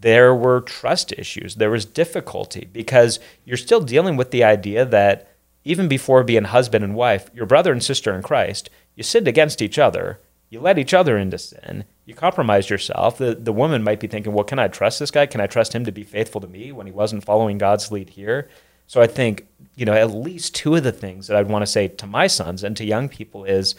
there 0.01 0.35
were 0.35 0.61
trust 0.61 1.13
issues. 1.13 1.57
There 1.57 1.71
was 1.71 1.85
difficulty 1.85 2.69
because 2.73 3.19
you're 3.45 3.57
still 3.57 3.81
dealing 3.81 4.17
with 4.17 4.31
the 4.31 4.45
idea 4.45 4.85
that 4.85 5.29
even 5.65 5.89
before 5.89 6.23
being 6.23 6.45
husband 6.45 6.85
and 6.85 6.95
wife, 6.95 7.31
your 7.35 7.47
brother 7.47 7.73
and 7.73 7.83
sister 7.83 8.15
in 8.15 8.23
Christ, 8.23 8.71
you 8.95 9.03
sinned 9.03 9.29
against 9.29 9.61
each 9.61 9.79
other. 9.79 10.21
You 10.51 10.61
led 10.61 10.79
each 10.79 10.95
other 10.95 11.19
into 11.19 11.39
sin. 11.39 11.85
You 12.07 12.15
compromised 12.15 12.71
yourself. 12.71 13.19
The, 13.19 13.35
the 13.35 13.53
woman 13.53 13.83
might 13.83 14.01
be 14.01 14.07
thinking, 14.07 14.33
well, 14.33 14.45
can 14.45 14.59
I 14.59 14.69
trust 14.69 14.99
this 14.99 15.11
guy? 15.11 15.27
Can 15.27 15.43
I 15.43 15.47
trust 15.47 15.75
him 15.75 15.85
to 15.85 15.93
be 15.93 16.05
faithful 16.05 16.41
to 16.41 16.49
me 16.49 16.73
when 16.73 16.87
he 16.87 16.93
wasn't 16.93 17.25
following 17.25 17.59
God's 17.59 17.93
lead 17.93 18.11
here? 18.11 18.49
So 18.87 19.03
I 19.03 19.07
think, 19.07 19.47
you 19.77 19.85
know, 19.85 19.93
at 19.93 20.15
least 20.15 20.55
two 20.55 20.75
of 20.75 20.85
the 20.85 20.93
things 20.93 21.27
that 21.27 21.37
I'd 21.37 21.51
want 21.51 21.63
to 21.63 21.67
say 21.67 21.89
to 21.89 22.07
my 22.07 22.27
sons 22.27 22.65
and 22.65 22.75
to 22.79 22.85
young 22.85 23.11
people 23.11 23.45
is 23.45 23.75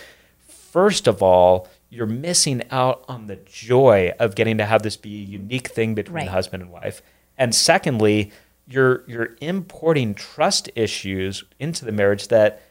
first 0.48 1.08
of 1.08 1.24
all, 1.24 1.68
you're 1.90 2.06
missing 2.06 2.64
out 2.72 3.04
on 3.08 3.28
the 3.28 3.38
joy 3.38 4.14
of 4.20 4.36
getting 4.36 4.58
to 4.60 4.66
have 4.66 4.84
this 4.84 4.96
be 4.96 5.22
a 5.22 5.26
unique 5.26 5.70
thing 5.70 5.96
between 5.96 6.16
right. 6.16 6.28
husband 6.28 6.64
and 6.64 6.72
wife. 6.72 7.02
And 7.38 7.54
secondly, 7.54 8.32
you're 8.68 9.04
you're 9.08 9.36
importing 9.42 10.14
trust 10.14 10.70
issues 10.76 11.44
into 11.60 11.86
the 11.86 11.92
marriage 11.92 12.28
that 12.28 12.62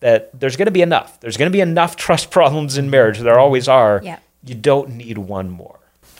that 0.00 0.38
there's 0.38 0.56
going 0.56 0.66
to 0.66 0.72
be 0.72 0.82
enough. 0.82 1.18
There's 1.20 1.36
going 1.36 1.50
to 1.50 1.56
be 1.56 1.60
enough 1.60 1.96
trust 2.06 2.30
problems 2.30 2.76
in 2.76 2.90
marriage. 2.90 3.18
There 3.18 3.38
always 3.38 3.68
are. 3.68 4.00
Yeah. 4.04 4.18
You 4.44 4.54
don't 4.54 4.90
need 4.90 5.18
one 5.18 5.50
more. 5.50 5.78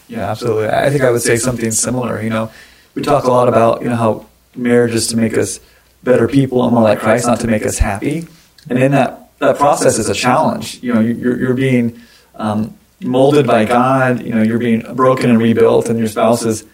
Yeah, 0.08 0.30
absolutely. 0.30 0.68
I 0.68 0.90
think 0.90 1.02
I 1.02 1.10
would 1.10 1.22
say 1.22 1.36
something 1.36 1.70
similar. 1.70 2.22
You 2.22 2.30
know, 2.30 2.50
we 2.94 3.02
talk 3.02 3.24
a 3.24 3.30
lot 3.30 3.48
about 3.48 3.82
you 3.82 3.88
know 3.88 3.96
how 3.96 4.26
marriage 4.54 4.94
is 4.94 5.08
to 5.08 5.16
make 5.16 5.36
us 5.36 5.60
better 6.02 6.28
people 6.28 6.64
and 6.64 6.72
more 6.72 6.82
like 6.82 7.00
Christ, 7.00 7.26
not 7.26 7.40
to 7.40 7.48
make 7.48 7.66
us 7.66 7.78
happy. 7.78 8.26
And 8.68 8.78
in 8.78 8.92
that 8.92 9.30
that 9.38 9.56
process 9.58 9.98
is 9.98 10.08
a 10.08 10.14
challenge. 10.14 10.82
You 10.82 10.94
know, 10.94 11.00
you're, 11.00 11.38
you're 11.38 11.54
being 11.54 12.00
um, 12.36 12.76
molded 13.00 13.46
by 13.46 13.64
God. 13.64 14.22
You 14.22 14.34
know, 14.34 14.42
you're 14.42 14.58
being 14.58 14.94
broken 14.94 15.30
and 15.30 15.38
rebuilt, 15.38 15.88
and 15.88 15.98
your 15.98 16.08
spouse 16.08 16.44
is 16.44 16.64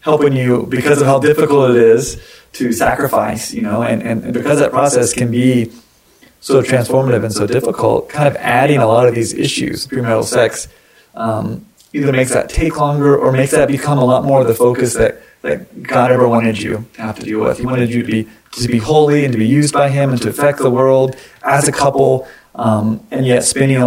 helping 0.00 0.34
you 0.34 0.66
because 0.66 1.00
of 1.00 1.06
how 1.06 1.18
difficult 1.18 1.70
it 1.70 1.76
is 1.76 2.22
to 2.54 2.72
sacrifice. 2.72 3.52
You 3.52 3.62
know, 3.62 3.82
and, 3.82 4.02
and 4.02 4.32
because 4.32 4.58
that 4.60 4.70
process 4.70 5.12
can 5.12 5.30
be 5.30 5.72
so 6.40 6.62
transformative 6.62 7.24
and 7.24 7.32
so 7.32 7.46
difficult, 7.46 8.08
kind 8.08 8.28
of 8.28 8.36
adding 8.36 8.78
a 8.78 8.86
lot 8.86 9.08
of 9.08 9.14
these 9.14 9.34
issues, 9.34 9.86
premarital 9.86 10.24
sex, 10.24 10.68
um, 11.14 11.66
either 11.92 12.12
makes 12.12 12.32
that 12.32 12.48
take 12.48 12.78
longer 12.78 13.16
or 13.16 13.32
makes 13.32 13.50
that 13.52 13.68
become 13.68 13.98
a 13.98 14.04
lot 14.04 14.24
more 14.24 14.40
of 14.40 14.46
the 14.46 14.54
focus 14.54 14.94
that, 14.94 15.20
that 15.42 15.82
God 15.82 16.12
ever 16.12 16.28
wanted 16.28 16.60
you 16.60 16.86
to 16.94 17.02
have 17.02 17.18
to 17.18 17.24
deal 17.24 17.40
with. 17.40 17.58
He 17.58 17.66
wanted 17.66 17.90
you 17.90 18.02
to 18.02 18.06
be 18.06 18.28
to 18.52 18.68
be 18.68 18.78
holy 18.78 19.24
and 19.24 19.32
to 19.32 19.38
be 19.38 19.46
used 19.46 19.74
by 19.74 19.88
Him 19.88 20.10
and 20.10 20.20
to 20.22 20.28
affect 20.30 20.58
the 20.58 20.70
world 20.70 21.16
as 21.42 21.68
a 21.68 21.72
couple, 21.72 22.26
um, 22.54 23.04
and 23.10 23.26
yet 23.26 23.44
spending 23.44 23.78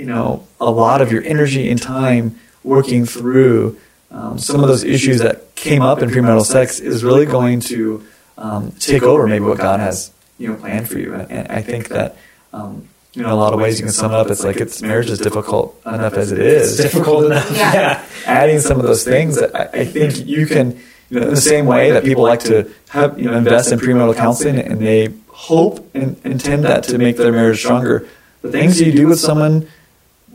you 0.00 0.06
know 0.06 0.46
a 0.60 0.70
lot 0.70 1.02
of 1.02 1.12
your 1.12 1.22
energy 1.24 1.70
and 1.70 1.80
time 1.80 2.40
working 2.64 3.04
through 3.04 3.78
um, 4.10 4.38
some 4.38 4.62
of 4.62 4.68
those 4.68 4.82
issues 4.82 5.18
that 5.20 5.54
came 5.54 5.82
up 5.82 6.00
in 6.02 6.08
premarital 6.08 6.44
sex 6.44 6.80
is 6.80 7.04
really 7.04 7.26
going 7.26 7.60
to 7.60 8.04
um, 8.38 8.72
take 8.72 9.02
over 9.02 9.26
maybe 9.26 9.44
what 9.44 9.58
God 9.58 9.78
has 9.78 10.10
you 10.38 10.48
know 10.48 10.56
planned 10.56 10.88
for 10.88 10.98
you. 10.98 11.12
And, 11.14 11.30
and 11.30 11.52
I 11.52 11.60
think 11.60 11.88
that 11.88 12.16
um, 12.52 12.88
you 13.12 13.22
know, 13.22 13.28
in 13.28 13.34
a 13.34 13.36
lot 13.36 13.52
of 13.52 13.60
ways 13.60 13.78
you 13.78 13.84
can 13.84 13.92
sum 13.92 14.12
it 14.12 14.16
up. 14.16 14.30
It's 14.30 14.42
like 14.42 14.56
it's 14.56 14.80
marriage 14.80 15.10
is 15.10 15.18
difficult 15.18 15.78
enough 15.84 16.14
as 16.14 16.32
it 16.32 16.38
is. 16.38 16.80
It's 16.80 16.92
difficult 16.92 17.26
enough. 17.26 17.50
Yeah. 17.54 17.72
yeah. 17.74 18.06
Adding 18.24 18.60
some 18.60 18.78
of 18.80 18.86
those 18.86 19.04
things, 19.04 19.40
I, 19.40 19.64
I 19.64 19.84
think 19.84 20.26
you 20.26 20.46
can, 20.46 20.80
you 21.10 21.20
know, 21.20 21.28
in 21.28 21.34
the 21.34 21.40
same 21.40 21.66
way 21.66 21.90
that 21.90 22.04
people 22.04 22.22
like 22.22 22.40
to 22.40 22.72
have, 22.88 23.18
you 23.18 23.30
know, 23.30 23.36
invest 23.36 23.70
in 23.70 23.78
premarital 23.78 24.16
counseling 24.16 24.58
and 24.58 24.80
they 24.80 25.12
hope 25.28 25.88
and 25.94 26.18
intend 26.24 26.64
that 26.64 26.84
to 26.84 26.98
make 26.98 27.16
their 27.16 27.32
marriage 27.32 27.58
stronger. 27.58 28.08
The 28.42 28.50
things 28.50 28.80
you 28.80 28.92
do 28.92 29.06
with 29.06 29.20
someone 29.20 29.68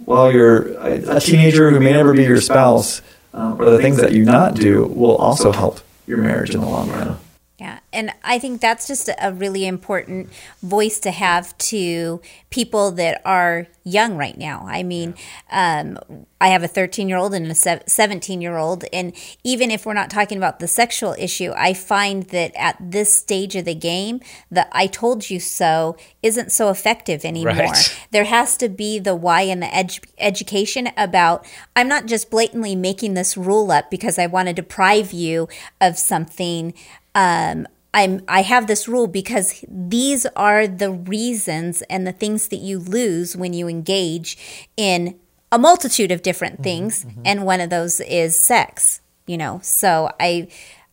while 0.05 0.31
you're 0.31 0.73
a 0.79 1.19
teenager 1.19 1.69
who 1.71 1.79
may 1.79 1.91
never 1.91 2.13
be 2.13 2.23
your 2.23 2.39
spouse, 2.41 3.01
um, 3.33 3.61
or 3.61 3.69
the 3.69 3.79
things 3.79 3.97
that 3.97 4.13
you 4.13 4.23
not 4.23 4.55
do 4.55 4.85
will 4.85 5.15
also 5.17 5.51
help 5.51 5.81
your 6.07 6.17
marriage 6.17 6.53
in 6.55 6.61
the 6.61 6.67
long 6.67 6.89
run. 6.89 7.17
Yeah, 7.59 7.79
and 7.95 8.11
I 8.23 8.37
think 8.37 8.61
that's 8.61 8.87
just 8.87 9.09
a 9.19 9.33
really 9.33 9.65
important 9.65 10.29
voice 10.61 10.99
to 10.99 11.11
have 11.11 11.57
to 11.57 12.21
people 12.49 12.91
that 12.91 13.21
are 13.25 13.67
young 13.83 14.17
right 14.17 14.37
now. 14.37 14.65
I 14.67 14.83
mean, 14.83 15.15
um, 15.51 15.97
I 16.41 16.49
have 16.49 16.63
a 16.63 16.67
13 16.67 17.07
year 17.07 17.17
old 17.17 17.33
and 17.33 17.49
a 17.49 17.55
17 17.55 18.41
year 18.41 18.57
old, 18.57 18.83
and 18.91 19.13
even 19.43 19.71
if 19.71 19.85
we're 19.85 19.93
not 19.93 20.09
talking 20.09 20.37
about 20.37 20.59
the 20.59 20.67
sexual 20.67 21.15
issue, 21.17 21.53
I 21.55 21.73
find 21.73 22.23
that 22.25 22.51
at 22.55 22.77
this 22.79 23.13
stage 23.13 23.55
of 23.55 23.65
the 23.65 23.75
game, 23.75 24.19
the 24.51 24.67
I 24.75 24.87
told 24.87 25.29
you 25.29 25.39
so 25.39 25.95
isn't 26.21 26.51
so 26.51 26.69
effective 26.69 27.23
anymore. 27.23 27.53
Right. 27.53 28.01
There 28.11 28.25
has 28.25 28.55
to 28.57 28.69
be 28.69 28.97
the 28.99 29.15
why 29.15 29.41
and 29.41 29.61
the 29.61 29.75
ed- 29.75 29.99
education 30.19 30.89
about 30.95 31.45
I'm 31.75 31.89
not 31.89 32.05
just 32.05 32.29
blatantly 32.29 32.75
making 32.75 33.13
this 33.13 33.35
rule 33.35 33.71
up 33.71 33.91
because 33.91 34.17
I 34.17 34.27
want 34.27 34.47
to 34.47 34.53
deprive 34.53 35.11
you 35.11 35.49
of 35.81 35.97
something 35.97 36.73
um, 37.13 37.67
I'm 37.95 38.21
I 38.27 38.41
have 38.41 38.67
this 38.67 38.87
rule 38.87 39.07
because 39.07 39.63
these 39.67 40.25
are 40.35 40.67
the 40.67 40.91
reasons 40.91 41.81
and 41.83 42.05
the 42.05 42.11
things 42.11 42.49
that 42.49 42.57
you 42.57 42.77
lose 42.77 43.37
when 43.37 43.53
you 43.53 43.69
engage 43.69 44.37
in 44.75 45.17
a 45.49 45.57
multitude 45.57 46.11
of 46.11 46.21
different 46.21 46.61
things, 46.61 47.05
mm-hmm. 47.05 47.21
and 47.23 47.45
one 47.45 47.61
of 47.61 47.69
those 47.69 48.01
is 48.01 48.37
sex. 48.37 49.01
You 49.25 49.37
know, 49.37 49.61
so 49.63 50.11
I 50.19 50.49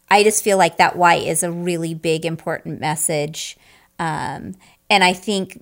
I 0.08 0.22
just 0.22 0.44
feel 0.44 0.56
like 0.56 0.76
that 0.76 0.94
why 0.96 1.16
is 1.16 1.42
a 1.42 1.50
really 1.50 1.92
big 1.92 2.24
important 2.24 2.80
message, 2.80 3.58
um, 3.98 4.54
and 4.88 5.02
I 5.02 5.12
think 5.12 5.60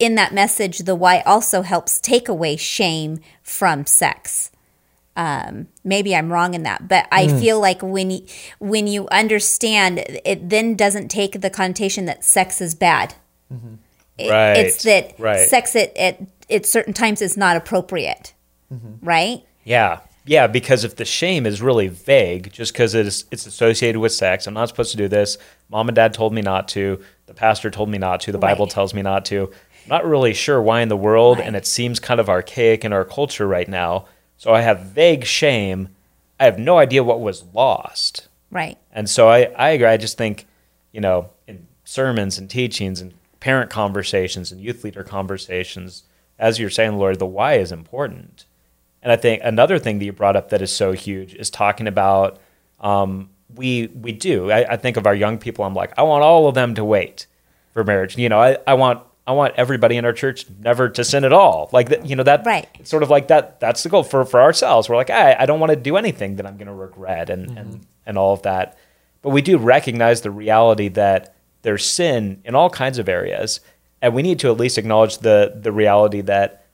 in 0.00 0.16
that 0.16 0.34
message 0.34 0.80
the 0.80 0.96
why 0.96 1.20
also 1.20 1.62
helps 1.62 2.00
take 2.00 2.28
away 2.28 2.56
shame 2.56 3.20
from 3.42 3.86
sex 3.86 4.50
um, 5.16 5.68
maybe 5.82 6.14
I'm 6.14 6.30
wrong 6.30 6.54
in 6.54 6.62
that, 6.64 6.88
but 6.88 7.08
I 7.10 7.26
mm. 7.26 7.40
feel 7.40 7.58
like 7.58 7.82
when 7.82 8.10
you, 8.10 8.26
when 8.58 8.86
you 8.86 9.08
understand, 9.08 10.04
it 10.24 10.48
then 10.48 10.76
doesn't 10.76 11.08
take 11.08 11.40
the 11.40 11.50
connotation 11.50 12.04
that 12.04 12.24
sex 12.24 12.60
is 12.60 12.74
bad. 12.74 13.14
Mm-hmm. 13.52 13.74
It, 14.18 14.30
right. 14.30 14.52
It's 14.58 14.82
that 14.84 15.18
right. 15.18 15.48
sex 15.48 15.74
at, 15.74 15.96
at, 15.96 16.20
at 16.50 16.66
certain 16.66 16.92
times 16.92 17.22
is 17.22 17.36
not 17.36 17.56
appropriate. 17.56 18.34
Mm-hmm. 18.72 19.06
Right. 19.06 19.44
Yeah. 19.64 20.00
Yeah. 20.24 20.46
Because 20.46 20.84
if 20.84 20.96
the 20.96 21.04
shame 21.04 21.46
is 21.46 21.62
really 21.62 21.88
vague, 21.88 22.52
just 22.52 22.72
because 22.72 22.94
it's 22.94 23.24
it's 23.30 23.46
associated 23.46 24.00
with 24.00 24.12
sex, 24.12 24.46
I'm 24.46 24.54
not 24.54 24.68
supposed 24.68 24.90
to 24.92 24.96
do 24.96 25.08
this. 25.08 25.38
Mom 25.68 25.88
and 25.88 25.94
dad 25.94 26.14
told 26.14 26.32
me 26.32 26.42
not 26.42 26.68
to. 26.68 27.00
The 27.26 27.34
pastor 27.34 27.70
told 27.70 27.88
me 27.88 27.98
not 27.98 28.20
to. 28.22 28.32
The 28.32 28.38
Bible 28.38 28.66
right. 28.66 28.72
tells 28.72 28.94
me 28.94 29.02
not 29.02 29.24
to. 29.26 29.52
I'm 29.84 29.88
not 29.88 30.06
really 30.06 30.34
sure 30.34 30.60
why 30.60 30.80
in 30.80 30.88
the 30.88 30.96
world, 30.96 31.38
right. 31.38 31.46
and 31.46 31.54
it 31.54 31.66
seems 31.66 32.00
kind 32.00 32.18
of 32.18 32.28
archaic 32.28 32.84
in 32.84 32.92
our 32.92 33.04
culture 33.04 33.46
right 33.46 33.68
now 33.68 34.06
so 34.36 34.52
I 34.52 34.60
have 34.60 34.80
vague 34.80 35.24
shame. 35.24 35.88
I 36.38 36.44
have 36.44 36.58
no 36.58 36.78
idea 36.78 37.02
what 37.02 37.20
was 37.20 37.44
lost. 37.54 38.28
Right. 38.50 38.78
And 38.92 39.08
so 39.08 39.28
I, 39.28 39.44
I 39.56 39.70
agree. 39.70 39.86
I 39.86 39.96
just 39.96 40.18
think, 40.18 40.46
you 40.92 41.00
know, 41.00 41.30
in 41.46 41.66
sermons 41.84 42.38
and 42.38 42.48
teachings 42.48 43.00
and 43.00 43.14
parent 43.40 43.70
conversations 43.70 44.52
and 44.52 44.60
youth 44.60 44.84
leader 44.84 45.02
conversations, 45.02 46.04
as 46.38 46.58
you're 46.58 46.70
saying, 46.70 46.96
Laurie, 46.96 47.16
the 47.16 47.26
why 47.26 47.54
is 47.54 47.72
important. 47.72 48.44
And 49.02 49.12
I 49.12 49.16
think 49.16 49.40
another 49.44 49.78
thing 49.78 49.98
that 49.98 50.04
you 50.04 50.12
brought 50.12 50.36
up 50.36 50.50
that 50.50 50.62
is 50.62 50.72
so 50.72 50.92
huge 50.92 51.34
is 51.34 51.50
talking 51.50 51.86
about 51.86 52.38
um, 52.80 53.30
we 53.54 53.86
we 53.88 54.12
do. 54.12 54.50
I, 54.50 54.72
I, 54.72 54.76
think 54.76 54.96
of 54.96 55.06
our 55.06 55.14
young 55.14 55.38
people. 55.38 55.64
I'm 55.64 55.74
like, 55.74 55.92
I 55.96 56.02
want 56.02 56.24
all 56.24 56.48
of 56.48 56.54
them 56.54 56.74
to 56.74 56.84
wait 56.84 57.26
for 57.72 57.84
marriage. 57.84 58.18
You 58.18 58.28
know, 58.28 58.40
I, 58.40 58.58
I 58.66 58.74
want 58.74 59.02
I 59.26 59.32
want 59.32 59.54
everybody 59.56 59.96
in 59.96 60.04
our 60.04 60.12
church 60.12 60.46
never 60.60 60.88
to 60.88 61.04
sin 61.04 61.24
at 61.24 61.32
all. 61.32 61.68
Like 61.72 61.88
that, 61.88 62.06
you 62.06 62.14
know 62.14 62.22
that 62.22 62.46
right. 62.46 62.68
It's 62.78 62.90
sort 62.90 63.02
of 63.02 63.10
like 63.10 63.28
that. 63.28 63.58
That's 63.58 63.82
the 63.82 63.88
goal 63.88 64.04
for 64.04 64.24
for 64.24 64.40
ourselves. 64.40 64.88
We're 64.88 64.96
like, 64.96 65.10
I, 65.10 65.34
I 65.38 65.46
don't 65.46 65.58
want 65.58 65.70
to 65.70 65.76
do 65.76 65.96
anything 65.96 66.36
that 66.36 66.46
I'm 66.46 66.56
going 66.56 66.68
to 66.68 66.74
regret 66.74 67.28
and 67.28 67.48
mm-hmm. 67.48 67.58
and 67.58 67.86
and 68.06 68.18
all 68.18 68.32
of 68.32 68.42
that. 68.42 68.78
But 69.22 69.30
we 69.30 69.42
do 69.42 69.58
recognize 69.58 70.20
the 70.20 70.30
reality 70.30 70.88
that 70.88 71.34
there's 71.62 71.84
sin 71.84 72.40
in 72.44 72.54
all 72.54 72.70
kinds 72.70 72.98
of 72.98 73.08
areas, 73.08 73.60
and 74.00 74.14
we 74.14 74.22
need 74.22 74.38
to 74.40 74.50
at 74.50 74.58
least 74.58 74.78
acknowledge 74.78 75.18
the 75.18 75.58
the 75.60 75.72
reality 75.72 76.20
that 76.20 76.66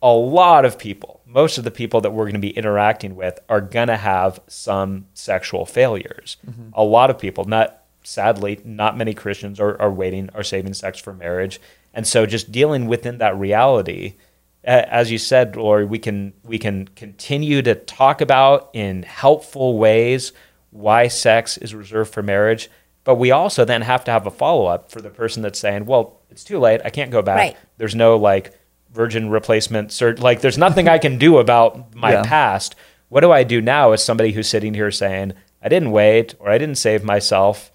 a 0.00 0.12
lot 0.12 0.64
of 0.64 0.78
people, 0.78 1.22
most 1.26 1.56
of 1.56 1.64
the 1.64 1.70
people 1.70 2.02
that 2.02 2.10
we're 2.10 2.24
going 2.24 2.34
to 2.34 2.38
be 2.38 2.50
interacting 2.50 3.16
with, 3.16 3.40
are 3.48 3.62
going 3.62 3.88
to 3.88 3.96
have 3.96 4.38
some 4.46 5.06
sexual 5.14 5.64
failures. 5.66 6.36
Mm-hmm. 6.46 6.68
A 6.74 6.84
lot 6.84 7.08
of 7.10 7.18
people, 7.18 7.46
not 7.46 7.83
sadly, 8.04 8.60
not 8.64 8.96
many 8.96 9.14
Christians 9.14 9.58
are, 9.58 9.80
are 9.80 9.90
waiting, 9.90 10.30
are 10.34 10.42
saving 10.42 10.74
sex 10.74 10.98
for 10.98 11.12
marriage. 11.12 11.60
And 11.92 12.06
so 12.06 12.26
just 12.26 12.52
dealing 12.52 12.86
within 12.86 13.18
that 13.18 13.36
reality, 13.36 14.14
as 14.62 15.10
you 15.10 15.18
said, 15.18 15.56
Laurie, 15.56 15.84
we 15.84 15.98
can 15.98 16.32
we 16.42 16.58
can 16.58 16.88
continue 16.88 17.60
to 17.62 17.74
talk 17.74 18.20
about 18.20 18.70
in 18.72 19.02
helpful 19.02 19.78
ways 19.78 20.32
why 20.70 21.08
sex 21.08 21.58
is 21.58 21.74
reserved 21.74 22.12
for 22.12 22.22
marriage, 22.22 22.70
but 23.04 23.16
we 23.16 23.30
also 23.30 23.64
then 23.64 23.82
have 23.82 24.04
to 24.04 24.10
have 24.10 24.26
a 24.26 24.30
follow 24.30 24.66
up 24.66 24.90
for 24.90 25.02
the 25.02 25.10
person 25.10 25.42
that's 25.42 25.58
saying, 25.58 25.84
"Well, 25.84 26.20
it's 26.30 26.44
too 26.44 26.58
late. 26.58 26.80
I 26.84 26.90
can't 26.90 27.10
go 27.10 27.22
back. 27.22 27.36
Right. 27.36 27.56
There's 27.76 27.94
no 27.94 28.16
like 28.16 28.58
virgin 28.94 29.28
replacement 29.28 29.90
cert. 29.90 30.20
Like, 30.20 30.40
there's 30.40 30.56
nothing 30.56 30.88
I 30.88 30.98
can 30.98 31.18
do 31.18 31.38
about 31.38 31.94
my 31.94 32.12
yeah. 32.12 32.22
past. 32.22 32.74
What 33.08 33.20
do 33.20 33.32
I 33.32 33.42
do 33.42 33.60
now 33.60 33.92
as 33.92 34.04
somebody 34.04 34.32
who's 34.32 34.48
sitting 34.48 34.72
here 34.72 34.90
saying, 34.90 35.34
I 35.62 35.68
didn't 35.68 35.90
wait 35.90 36.34
or 36.38 36.48
I 36.48 36.58
didn't 36.58 36.76
save 36.76 37.04
myself? 37.04 37.70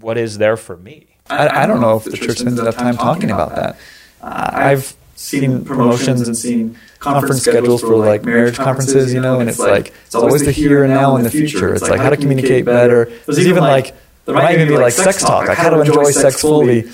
What 0.00 0.18
is 0.18 0.38
there 0.38 0.56
for 0.56 0.76
me? 0.76 1.06
I, 1.30 1.64
I 1.64 1.66
don't 1.66 1.80
know 1.80 1.96
if 1.96 2.04
the 2.04 2.16
church 2.16 2.38
spends 2.38 2.58
enough 2.58 2.76
time 2.76 2.96
talking 2.96 3.30
about 3.30 3.54
that. 3.54 3.76
Uh, 4.20 4.50
I've 4.52 4.96
seen 5.14 5.64
promotions 5.64 6.26
and 6.26 6.36
seen 6.36 6.78
conference 7.00 7.42
schedules 7.42 7.80
for 7.80 7.96
like 7.96 8.24
marriage 8.24 8.56
conferences, 8.56 9.12
you 9.12 9.20
know, 9.20 9.40
and 9.40 9.48
it's 9.48 9.58
like 9.58 9.92
it's 10.06 10.14
always 10.14 10.44
the 10.44 10.52
here 10.52 10.84
and 10.84 10.92
now 10.92 11.16
and 11.16 11.24
the 11.24 11.30
future. 11.30 11.74
It's 11.74 11.88
like 11.88 12.00
how 12.00 12.10
to 12.10 12.16
communicate 12.16 12.64
better. 12.64 13.06
There's 13.26 13.46
even 13.46 13.62
like 13.62 13.94
there 14.24 14.34
might 14.34 14.54
even 14.54 14.68
be 14.68 14.76
like 14.76 14.92
sex 14.92 15.22
talk, 15.22 15.48
like 15.48 15.58
how 15.58 15.70
to 15.70 15.80
enjoy 15.80 16.10
sex 16.12 16.40
fully. 16.40 16.90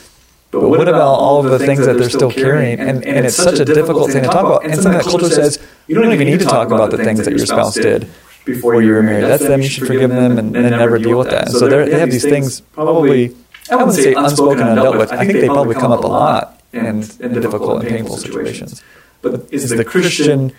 But 0.50 0.68
what 0.68 0.88
about 0.88 1.14
all 1.14 1.44
of 1.44 1.50
the 1.50 1.58
things 1.58 1.84
that 1.84 1.98
they're 1.98 2.08
still 2.08 2.30
carrying? 2.30 2.78
And, 2.78 3.04
and 3.04 3.26
it's 3.26 3.34
such 3.34 3.58
a 3.58 3.64
difficult 3.64 4.12
thing 4.12 4.22
to 4.22 4.28
talk 4.28 4.44
about. 4.46 4.64
And 4.64 4.74
something 4.74 4.92
that 4.92 5.04
culture 5.04 5.28
says 5.28 5.60
you 5.88 5.96
don't 5.96 6.12
even 6.12 6.28
need 6.28 6.38
to 6.38 6.44
talk 6.44 6.68
about 6.68 6.92
the 6.92 6.98
things 6.98 7.24
that 7.24 7.32
your 7.32 7.46
spouse 7.46 7.74
did 7.74 8.08
before 8.44 8.80
you 8.82 8.92
were 8.92 9.02
married. 9.02 9.24
That's 9.24 9.46
them. 9.46 9.62
You 9.62 9.68
should 9.68 9.86
forgive 9.86 10.10
them 10.10 10.38
and, 10.38 10.56
and 10.56 10.70
never 10.70 10.98
deal 10.98 11.18
with 11.18 11.30
that. 11.30 11.48
so 11.48 11.68
they 11.68 11.98
have 11.98 12.10
these 12.10 12.24
things 12.24 12.60
probably, 12.60 13.34
I 13.70 13.76
wouldn't 13.76 13.94
say 13.94 14.14
unspoken 14.14 14.66
and 14.66 14.78
undealt 14.78 14.98
with. 14.98 15.12
I 15.12 15.26
think 15.26 15.40
they 15.40 15.46
probably 15.46 15.74
come 15.74 15.92
up 15.92 16.04
a 16.04 16.06
lot 16.06 16.62
in, 16.72 17.04
in 17.20 17.32
difficult 17.40 17.80
and 17.80 17.88
painful 17.88 18.16
situations. 18.16 18.82
But 19.22 19.52
is 19.52 19.70
the 19.70 19.84
Christian 19.84 20.52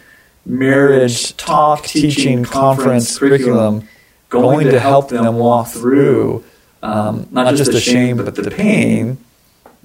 marriage 0.45 1.35
talk, 1.37 1.83
teaching, 1.83 2.43
conference, 2.43 3.17
curriculum 3.17 3.87
going 4.29 4.67
to 4.67 4.79
help 4.79 5.09
them 5.09 5.35
walk 5.35 5.67
through 5.67 6.43
um, 6.81 7.27
not 7.31 7.55
just 7.55 7.71
the 7.71 7.79
shame, 7.79 8.17
but 8.17 8.35
the 8.35 8.51
pain 8.51 9.17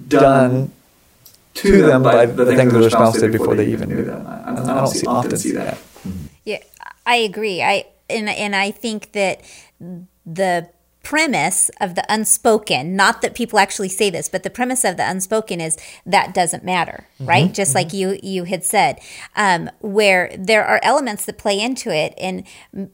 done 0.09 0.73
to 1.55 1.83
them 1.83 2.03
by 2.03 2.27
the 2.27 2.47
things 2.47 2.73
that 2.73 2.79
their 2.79 2.91
spouse 2.91 3.19
did 3.19 3.33
before 3.33 3.55
they 3.55 3.67
even 3.67 3.89
knew 3.89 4.05
them? 4.05 4.27
I, 4.27 4.53
I 4.53 4.55
don't 4.55 4.87
see, 4.89 5.07
often 5.07 5.37
see 5.37 5.53
that. 5.53 5.79
Yeah, 6.45 6.59
I 7.07 7.17
agree. 7.17 7.63
I 7.63 7.87
and 8.11 8.29
and 8.29 8.57
I 8.57 8.71
think 8.71 9.13
that 9.13 9.43
the 10.27 10.69
premise 11.03 11.71
of 11.81 11.95
the 11.95 12.05
unspoken, 12.13 12.95
not 12.95 13.23
that 13.23 13.35
people 13.35 13.59
actually 13.59 13.89
say 13.89 14.11
this, 14.11 14.29
but 14.29 14.43
the 14.43 14.51
premise 14.51 14.85
of 14.85 14.97
the 14.97 15.09
unspoken 15.09 15.61
is 15.61 15.79
that 16.05 16.35
doesn't 16.35 16.63
matter, 16.63 17.07
right? 17.19 17.53
Just 17.55 17.75
like 17.75 17.93
you 17.93 18.19
you 18.23 18.45
had 18.45 18.65
said, 18.65 19.01
um, 19.35 19.71
where 19.81 20.31
there 20.39 20.65
are 20.65 20.79
elements 20.83 21.25
that 21.25 21.39
play 21.39 21.59
into 21.59 21.91
it, 21.91 22.13
and 22.19 22.45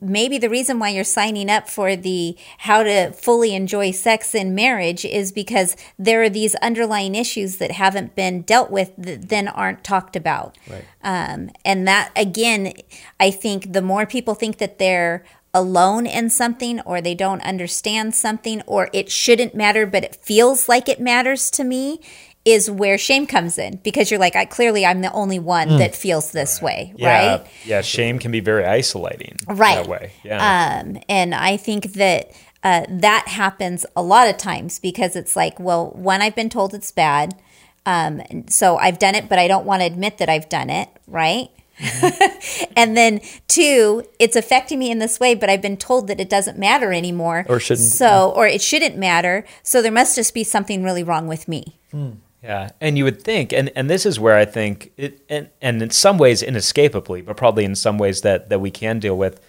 maybe 0.00 0.38
the 0.38 0.48
reason 0.48 0.78
why 0.78 0.90
you're 0.90 1.04
signing 1.04 1.50
up 1.50 1.68
for 1.68 1.96
the 1.96 2.36
how 2.58 2.82
to 2.84 3.10
fully 3.12 3.54
enjoy 3.54 3.90
sex 3.90 4.34
in 4.34 4.54
marriage 4.54 5.04
is 5.04 5.32
because 5.32 5.76
there 5.98 6.22
are 6.22 6.30
these 6.30 6.54
underlying 6.56 7.14
issues 7.14 7.56
that 7.56 7.72
haven't 7.72 8.14
been 8.14 8.42
dealt 8.42 8.70
with 8.70 8.92
that 8.96 9.28
then 9.28 9.48
aren't 9.48 9.82
talked 9.82 10.14
about. 10.14 10.56
Right. 10.70 10.84
Um, 11.02 11.50
and 11.64 11.88
that 11.88 12.12
again, 12.14 12.72
I 13.18 13.32
think 13.32 13.72
the 13.72 13.82
more 13.82 14.06
people 14.06 14.34
think 14.34 14.58
that 14.58 14.78
they're 14.78 15.24
alone 15.56 16.06
in 16.06 16.28
something 16.30 16.80
or 16.82 17.00
they 17.00 17.14
don't 17.14 17.40
understand 17.42 18.14
something 18.14 18.60
or 18.66 18.90
it 18.92 19.10
shouldn't 19.10 19.54
matter 19.54 19.86
but 19.86 20.04
it 20.04 20.14
feels 20.16 20.68
like 20.68 20.88
it 20.88 21.00
matters 21.00 21.50
to 21.50 21.64
me 21.64 21.98
is 22.44 22.70
where 22.70 22.96
shame 22.98 23.26
comes 23.26 23.58
in 23.58 23.76
because 23.82 24.10
you're 24.10 24.20
like 24.20 24.36
I 24.36 24.44
clearly 24.44 24.84
I'm 24.86 25.00
the 25.00 25.10
only 25.12 25.38
one 25.40 25.78
that 25.78 25.96
feels 25.96 26.30
this 26.30 26.62
way, 26.62 26.92
Yeah, 26.96 27.08
right? 27.38 27.46
yeah. 27.64 27.80
Shame 27.80 28.20
can 28.20 28.30
be 28.30 28.38
very 28.38 28.64
isolating. 28.64 29.36
Right. 29.48 29.74
That 29.82 29.88
way. 29.88 30.12
Yeah. 30.22 30.38
Um, 30.84 30.98
and 31.08 31.34
I 31.34 31.56
think 31.56 31.94
that 31.94 32.30
uh, 32.62 32.84
that 32.88 33.26
happens 33.26 33.84
a 33.96 34.02
lot 34.02 34.28
of 34.28 34.36
times 34.36 34.78
because 34.78 35.16
it's 35.16 35.34
like, 35.34 35.58
well, 35.58 35.90
one, 35.90 36.22
I've 36.22 36.36
been 36.36 36.48
told 36.48 36.72
it's 36.72 36.92
bad. 36.92 37.34
Um, 37.84 38.22
so 38.48 38.76
I've 38.76 38.98
done 39.00 39.14
it, 39.16 39.28
but 39.28 39.38
I 39.40 39.48
don't 39.48 39.66
want 39.66 39.80
to 39.82 39.86
admit 39.86 40.18
that 40.18 40.28
I've 40.28 40.48
done 40.48 40.70
it, 40.70 40.88
right? 41.08 41.48
and 42.76 42.96
then 42.96 43.20
two, 43.48 44.04
it's 44.18 44.36
affecting 44.36 44.78
me 44.78 44.90
in 44.90 44.98
this 44.98 45.20
way, 45.20 45.34
but 45.34 45.50
I've 45.50 45.62
been 45.62 45.76
told 45.76 46.08
that 46.08 46.20
it 46.20 46.28
doesn't 46.28 46.58
matter 46.58 46.92
anymore. 46.92 47.44
Or 47.48 47.60
shouldn't. 47.60 47.86
So, 47.86 48.32
or 48.34 48.46
it 48.46 48.62
shouldn't 48.62 48.96
matter. 48.96 49.44
So 49.62 49.82
there 49.82 49.92
must 49.92 50.16
just 50.16 50.34
be 50.34 50.44
something 50.44 50.82
really 50.82 51.02
wrong 51.02 51.26
with 51.26 51.48
me. 51.48 51.76
Hmm. 51.90 52.12
Yeah, 52.42 52.70
and 52.80 52.96
you 52.96 53.02
would 53.02 53.22
think, 53.22 53.52
and, 53.52 53.72
and 53.74 53.90
this 53.90 54.06
is 54.06 54.20
where 54.20 54.36
I 54.36 54.44
think, 54.44 54.92
it, 54.96 55.20
and, 55.28 55.48
and 55.60 55.82
in 55.82 55.90
some 55.90 56.16
ways 56.16 56.42
inescapably, 56.42 57.22
but 57.22 57.36
probably 57.36 57.64
in 57.64 57.74
some 57.74 57.98
ways 57.98 58.20
that, 58.20 58.50
that 58.50 58.60
we 58.60 58.70
can 58.70 59.00
deal 59.00 59.18
with, 59.18 59.40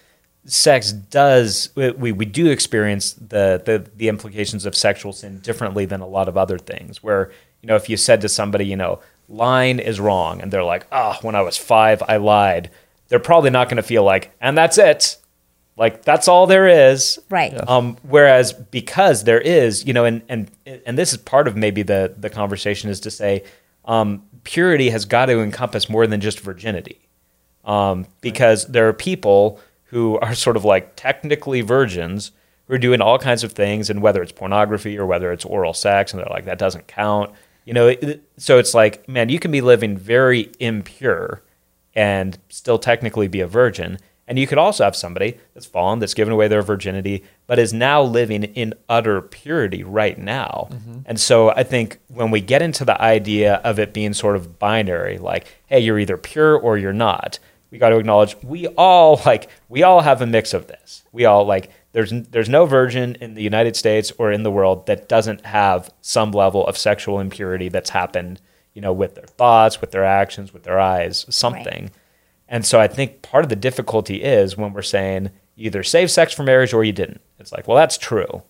sex 0.44 0.90
does, 0.90 1.70
we, 1.76 2.10
we 2.10 2.24
do 2.24 2.50
experience 2.50 3.12
the, 3.12 3.62
the, 3.64 3.88
the 3.94 4.08
implications 4.08 4.66
of 4.66 4.74
sexual 4.74 5.12
sin 5.12 5.38
differently 5.40 5.84
than 5.84 6.00
a 6.00 6.08
lot 6.08 6.28
of 6.28 6.36
other 6.36 6.58
things. 6.58 7.00
Where, 7.00 7.30
you 7.62 7.68
know, 7.68 7.76
if 7.76 7.88
you 7.88 7.96
said 7.96 8.20
to 8.22 8.28
somebody, 8.28 8.66
you 8.66 8.76
know, 8.76 9.00
lying 9.28 9.78
is 9.78 10.00
wrong, 10.00 10.40
and 10.40 10.50
they're 10.50 10.64
like, 10.64 10.86
oh, 10.90 11.16
when 11.22 11.34
I 11.34 11.42
was 11.42 11.56
five, 11.56 12.02
I 12.08 12.16
lied, 12.16 12.70
they're 13.08 13.18
probably 13.18 13.50
not 13.50 13.68
going 13.68 13.76
to 13.76 13.82
feel 13.82 14.02
like, 14.02 14.32
and 14.40 14.56
that's 14.56 14.78
it. 14.78 15.16
Like, 15.76 16.02
that's 16.02 16.26
all 16.26 16.46
there 16.46 16.66
is. 16.66 17.20
Right. 17.30 17.52
Yeah. 17.52 17.64
Um, 17.68 17.96
whereas 18.02 18.52
because 18.52 19.24
there 19.24 19.40
is, 19.40 19.86
you 19.86 19.92
know, 19.92 20.04
and 20.04 20.22
and 20.28 20.50
and 20.66 20.98
this 20.98 21.12
is 21.12 21.18
part 21.18 21.46
of 21.46 21.56
maybe 21.56 21.82
the 21.82 22.14
the 22.18 22.30
conversation 22.30 22.90
is 22.90 22.98
to 23.00 23.10
say 23.10 23.44
um, 23.84 24.24
purity 24.42 24.90
has 24.90 25.04
got 25.04 25.26
to 25.26 25.40
encompass 25.40 25.88
more 25.88 26.06
than 26.06 26.20
just 26.20 26.40
virginity, 26.40 27.08
um, 27.64 28.06
because 28.20 28.66
there 28.66 28.88
are 28.88 28.92
people 28.92 29.60
who 29.84 30.18
are 30.18 30.34
sort 30.34 30.56
of 30.56 30.64
like 30.64 30.96
technically 30.96 31.60
virgins 31.60 32.32
who 32.66 32.74
are 32.74 32.78
doing 32.78 33.00
all 33.00 33.18
kinds 33.18 33.44
of 33.44 33.52
things, 33.52 33.88
and 33.88 34.02
whether 34.02 34.20
it's 34.20 34.32
pornography 34.32 34.98
or 34.98 35.06
whether 35.06 35.30
it's 35.32 35.44
oral 35.44 35.74
sex, 35.74 36.12
and 36.12 36.20
they're 36.20 36.28
like 36.28 36.44
that 36.46 36.58
doesn't 36.58 36.88
count, 36.88 37.30
you 37.68 37.74
know. 37.74 37.88
It, 37.88 38.24
so 38.38 38.58
it's 38.58 38.72
like, 38.72 39.06
man, 39.08 39.28
you 39.28 39.38
can 39.38 39.50
be 39.50 39.60
living 39.60 39.96
very 39.96 40.50
impure 40.58 41.42
and 41.94 42.38
still 42.48 42.78
technically 42.78 43.28
be 43.28 43.40
a 43.40 43.46
virgin. 43.46 43.98
And 44.26 44.38
you 44.38 44.46
could 44.46 44.58
also 44.58 44.84
have 44.84 44.96
somebody 44.96 45.38
that's 45.54 45.66
fallen, 45.66 45.98
that's 45.98 46.14
given 46.14 46.32
away 46.32 46.48
their 46.48 46.62
virginity, 46.62 47.24
but 47.46 47.58
is 47.58 47.72
now 47.72 48.02
living 48.02 48.44
in 48.44 48.74
utter 48.88 49.20
purity 49.20 49.82
right 49.82 50.18
now. 50.18 50.68
Mm-hmm. 50.70 51.00
And 51.06 51.20
so 51.20 51.50
I 51.50 51.62
think 51.62 51.98
when 52.08 52.30
we 52.30 52.40
get 52.40 52.62
into 52.62 52.84
the 52.84 53.00
idea 53.00 53.54
of 53.56 53.78
it 53.78 53.92
being 53.92 54.12
sort 54.12 54.36
of 54.36 54.58
binary, 54.58 55.18
like, 55.18 55.46
hey, 55.66 55.80
you're 55.80 55.98
either 55.98 56.16
pure 56.16 56.58
or 56.58 56.78
you're 56.78 56.92
not, 56.92 57.38
we 57.70 57.78
got 57.78 57.90
to 57.90 57.98
acknowledge 57.98 58.36
we 58.42 58.66
all 58.68 59.20
like 59.26 59.48
we 59.68 59.82
all 59.82 60.00
have 60.00 60.22
a 60.22 60.26
mix 60.26 60.54
of 60.54 60.66
this. 60.66 61.02
We 61.12 61.24
all 61.24 61.44
like 61.44 61.70
there's 61.92 62.12
there's 62.30 62.48
no 62.48 62.66
virgin 62.66 63.16
in 63.20 63.34
the 63.34 63.42
United 63.42 63.76
States 63.76 64.12
or 64.18 64.32
in 64.32 64.42
the 64.42 64.50
world 64.50 64.86
that 64.86 65.08
doesn't 65.08 65.44
have 65.44 65.90
some 66.00 66.32
level 66.32 66.66
of 66.66 66.78
sexual 66.78 67.20
impurity 67.20 67.68
that's 67.68 67.90
happened, 67.90 68.40
you 68.74 68.82
know, 68.82 68.92
with 68.92 69.14
their 69.14 69.26
thoughts, 69.26 69.80
with 69.80 69.92
their 69.92 70.04
actions, 70.04 70.52
with 70.52 70.62
their 70.62 70.80
eyes, 70.80 71.26
something. 71.28 71.90
And 72.48 72.64
so 72.64 72.80
I 72.80 72.88
think 72.88 73.20
part 73.22 73.44
of 73.44 73.50
the 73.50 73.56
difficulty 73.56 74.22
is 74.22 74.56
when 74.56 74.72
we're 74.72 74.82
saying 74.82 75.30
either 75.56 75.82
save 75.82 76.10
sex 76.10 76.32
for 76.32 76.44
marriage 76.44 76.72
or 76.72 76.84
you 76.84 76.92
didn't. 76.92 77.20
It's 77.38 77.52
like, 77.52 77.68
well, 77.68 77.76
that's 77.76 77.98
true. 77.98 78.42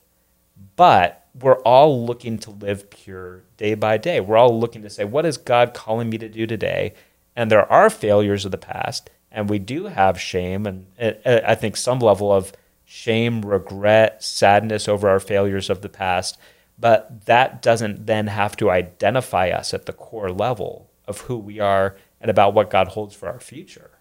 But 0.77 1.27
we're 1.41 1.61
all 1.61 2.05
looking 2.05 2.39
to 2.39 2.51
live 2.51 2.91
pure 2.91 3.43
day 3.57 3.75
by 3.75 3.97
day. 3.97 4.21
We're 4.21 4.37
all 4.37 4.59
looking 4.59 4.83
to 4.83 4.91
say, 4.91 5.05
what 5.05 5.27
is 5.27 5.37
God 5.37 5.75
calling 5.75 6.09
me 6.11 6.19
to 6.19 6.29
do 6.29 6.47
today? 6.47 6.95
And 7.39 7.53
there 7.53 7.71
are 7.71 7.89
failures 7.89 8.45
of 8.45 8.51
the 8.51 8.59
past, 8.59 9.11
and 9.31 9.49
we 9.49 9.61
do 9.61 9.85
have 9.85 10.21
shame, 10.21 10.67
and 10.67 10.87
I 11.25 11.55
think 11.55 11.77
some 11.77 12.01
level 12.01 12.33
of 12.33 12.53
shame, 12.85 13.43
regret, 13.43 14.25
sadness 14.25 14.89
over 14.89 15.09
our 15.09 15.21
failures 15.21 15.71
of 15.71 15.81
the 15.81 15.89
past. 15.89 16.37
But 16.81 17.27
that 17.27 17.63
doesn't 17.63 18.07
then 18.07 18.27
have 18.27 18.57
to 18.57 18.73
identify 18.73 19.51
us 19.51 19.73
at 19.73 19.87
the 19.87 19.93
core 19.93 20.33
level 20.33 20.91
of 21.07 21.21
who 21.23 21.39
we 21.39 21.61
are 21.61 21.95
and 22.21 22.29
about 22.29 22.55
what 22.55 22.71
God 22.71 22.89
holds 22.89 23.15
for 23.15 23.29
our 23.29 23.39
future. 23.39 23.93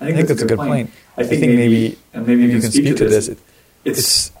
I 0.00 0.12
think, 0.12 0.26
that's, 0.26 0.42
a 0.42 0.46
good 0.46 0.58
point. 0.58 0.90
I 1.16 1.22
think, 1.22 1.42
maybe, 1.42 1.96
and 2.12 2.26
maybe 2.26 2.46
you 2.46 2.60
can 2.60 2.72
speak 2.72 2.96
to 2.96 3.08
this. 3.08 3.28
It, 3.28 3.38
it's 3.84 4.32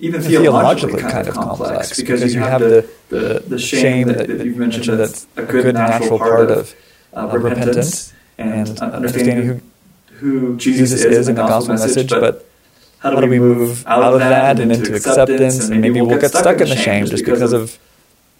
even 0.00 0.20
theologically 0.20 1.02
kind 1.02 1.28
of 1.28 1.34
complex 1.34 1.96
because 1.96 2.34
you 2.34 2.40
have 2.40 2.60
the, 2.60 2.90
the, 3.08 3.44
the 3.46 3.58
shame 3.60 4.08
that, 4.08 4.26
that 4.26 4.44
you've 4.44 4.56
mentioned 4.56 4.98
that's 4.98 5.28
a 5.36 5.44
good 5.44 5.72
natural 5.74 6.18
part 6.18 6.50
of 6.50 6.74
uh, 7.14 7.26
repentance 7.26 8.12
and 8.36 8.78
understanding 8.80 9.46
who, 9.46 9.60
who 10.16 10.56
Jesus 10.56 11.04
is 11.04 11.28
in 11.28 11.34
the 11.34 11.42
gospel 11.42 11.74
message, 11.74 12.10
but 12.10 12.48
how 12.98 13.10
do 13.20 13.26
we 13.26 13.38
move 13.38 13.86
out 13.86 14.14
of 14.14 14.18
that 14.20 14.58
and 14.58 14.72
into 14.72 14.94
acceptance? 14.94 15.68
And 15.68 15.80
maybe 15.80 16.00
we'll 16.00 16.18
get 16.18 16.30
stuck 16.30 16.60
in 16.60 16.68
the 16.68 16.76
shame 16.76 17.06
just 17.06 17.24
because 17.24 17.52
of 17.52 17.78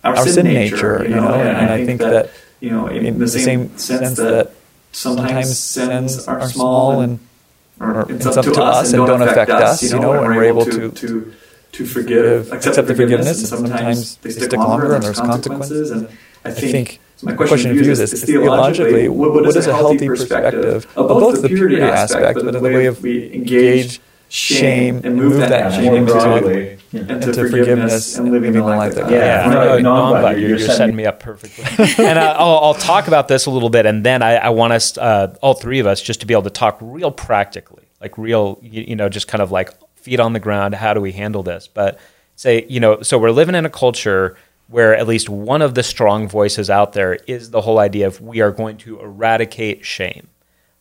our 0.04 0.16
sin 0.26 0.46
nature, 0.46 1.04
you 1.04 1.14
know. 1.14 1.34
And 1.34 1.70
I 1.70 1.84
think 1.84 2.00
that, 2.00 2.30
you 2.60 2.70
know, 2.70 2.88
in 2.88 3.18
the 3.18 3.28
same 3.28 3.76
sense 3.78 4.16
that 4.16 4.52
sometimes 4.92 5.58
sins 5.58 6.26
are 6.26 6.48
small 6.48 7.00
and 7.00 7.20
or 7.80 8.10
it's, 8.10 8.26
up, 8.26 8.44
to 8.44 8.60
us 8.60 8.92
and 8.92 9.06
don't 9.06 9.22
affect 9.22 9.50
us, 9.50 9.82
you 9.82 10.00
know, 10.00 10.12
and 10.12 10.34
we're 10.34 10.44
able 10.44 10.64
to 10.64 10.90
to 10.90 11.32
to 11.72 11.86
forgive, 11.86 12.52
accept 12.52 12.88
the 12.88 12.94
forgiveness, 12.94 13.38
and 13.38 13.46
sometimes 13.46 14.16
they 14.16 14.30
stick 14.30 14.52
longer 14.52 14.94
and 14.94 15.04
there's 15.04 15.20
consequences. 15.20 15.90
And 15.90 16.08
I 16.44 16.50
think 16.50 16.98
my 17.22 17.34
question 17.34 17.76
for 17.76 17.82
you 17.82 17.90
is 17.90 17.98
this: 17.98 18.24
theologically, 18.24 19.08
what 19.08 19.56
is 19.56 19.66
a 19.66 19.74
healthy 19.74 20.06
perspective 20.06 20.86
of 20.96 21.08
both 21.08 21.42
the 21.42 21.48
purity 21.48 21.80
aspect, 21.80 22.40
but 22.44 22.52
the 22.52 22.60
way 22.60 22.86
of 22.86 23.02
we 23.02 23.32
engage 23.34 24.00
shame 24.28 25.00
and 25.04 25.16
move 25.16 25.36
that 25.36 25.72
shame 25.72 25.94
into, 25.94 26.78
into 26.92 27.32
forgiveness 27.32 28.18
and 28.18 28.30
living 28.30 28.52
the 28.52 28.62
life 28.62 28.94
that 28.94 29.02
God 29.02 29.12
yeah, 29.12 29.42
has. 29.42 29.52
no, 29.52 29.78
no, 29.78 29.94
I'm 29.94 30.20
glad 30.20 30.40
you're, 30.40 30.50
you're 30.50 30.58
setting 30.58 30.96
me 30.96 31.06
up 31.06 31.20
perfectly. 31.20 31.64
and 32.04 32.18
I, 32.18 32.32
I'll, 32.32 32.58
I'll 32.58 32.74
talk 32.74 33.08
about 33.08 33.28
this 33.28 33.46
a 33.46 33.50
little 33.50 33.70
bit, 33.70 33.86
and 33.86 34.04
then 34.04 34.22
I, 34.22 34.36
I 34.36 34.48
want 34.50 34.74
us, 34.74 34.98
uh, 34.98 35.34
all 35.40 35.54
three 35.54 35.78
of 35.78 35.86
us, 35.86 36.00
just 36.00 36.20
to 36.20 36.26
be 36.26 36.34
able 36.34 36.44
to 36.44 36.50
talk 36.50 36.78
real 36.80 37.10
practically, 37.10 37.84
like 38.00 38.18
real, 38.18 38.58
you, 38.62 38.82
you 38.82 38.96
know, 38.96 39.08
just 39.08 39.28
kind 39.28 39.42
of 39.42 39.50
like 39.50 39.72
feet 39.96 40.20
on 40.20 40.34
the 40.34 40.40
ground. 40.40 40.74
How 40.74 40.94
do 40.94 41.00
we 41.00 41.12
handle 41.12 41.42
this? 41.42 41.68
But 41.68 41.98
say, 42.36 42.66
you 42.68 42.80
know, 42.80 43.02
so 43.02 43.18
we're 43.18 43.30
living 43.30 43.54
in 43.54 43.64
a 43.64 43.70
culture 43.70 44.36
where 44.68 44.94
at 44.94 45.08
least 45.08 45.28
one 45.28 45.62
of 45.62 45.74
the 45.74 45.82
strong 45.82 46.28
voices 46.28 46.70
out 46.70 46.92
there 46.92 47.14
is 47.26 47.50
the 47.50 47.62
whole 47.62 47.78
idea 47.78 48.06
of 48.06 48.20
we 48.20 48.40
are 48.40 48.52
going 48.52 48.76
to 48.78 49.00
eradicate 49.00 49.84
shame. 49.84 50.28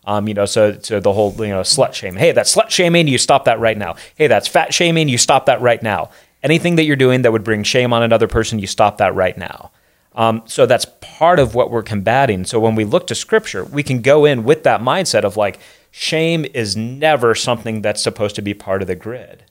Um, 0.03 0.27
you 0.27 0.33
know, 0.33 0.45
so 0.45 0.77
so 0.79 0.99
the 0.99 1.11
whole 1.11 1.33
you 1.39 1.49
know 1.49 1.61
slut 1.61 1.93
shame. 1.93 2.15
Hey, 2.15 2.31
that's 2.31 2.55
slut 2.55 2.69
shaming. 2.69 3.07
You 3.07 3.17
stop 3.17 3.45
that 3.45 3.59
right 3.59 3.77
now. 3.77 3.95
Hey, 4.15 4.27
that's 4.27 4.47
fat 4.47 4.73
shaming. 4.73 5.09
You 5.09 5.17
stop 5.17 5.47
that 5.47 5.61
right 5.61 5.81
now. 5.81 6.11
Anything 6.43 6.75
that 6.75 6.83
you're 6.83 6.95
doing 6.95 7.23
that 7.23 7.31
would 7.31 7.43
bring 7.43 7.63
shame 7.63 7.91
on 7.91 8.03
another 8.03 8.27
person, 8.27 8.59
you 8.59 8.67
stop 8.67 8.97
that 8.99 9.15
right 9.15 9.37
now. 9.37 9.71
Um, 10.15 10.43
so 10.45 10.65
that's 10.65 10.85
part 11.01 11.39
of 11.39 11.55
what 11.55 11.69
we're 11.71 11.83
combating. 11.83 12.45
So 12.45 12.59
when 12.59 12.75
we 12.75 12.85
look 12.85 13.05
to 13.07 13.15
Scripture, 13.15 13.65
we 13.65 13.83
can 13.83 14.01
go 14.01 14.25
in 14.25 14.43
with 14.43 14.63
that 14.63 14.81
mindset 14.81 15.23
of 15.23 15.37
like 15.37 15.59
shame 15.91 16.45
is 16.53 16.75
never 16.75 17.35
something 17.35 17.81
that's 17.81 18.01
supposed 18.01 18.35
to 18.35 18.41
be 18.41 18.53
part 18.53 18.81
of 18.81 18.87
the 18.87 18.95
grid. 18.95 19.43